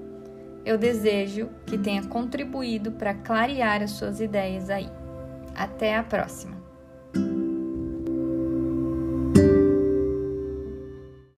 Eu 0.64 0.78
desejo 0.78 1.50
que 1.66 1.78
tenha 1.78 2.04
contribuído 2.04 2.92
para 2.92 3.14
clarear 3.14 3.82
as 3.82 3.92
suas 3.92 4.22
ideias 4.22 4.70
aí. 4.70 4.90
Até 5.56 5.96
a 5.96 6.04
próxima! 6.04 6.61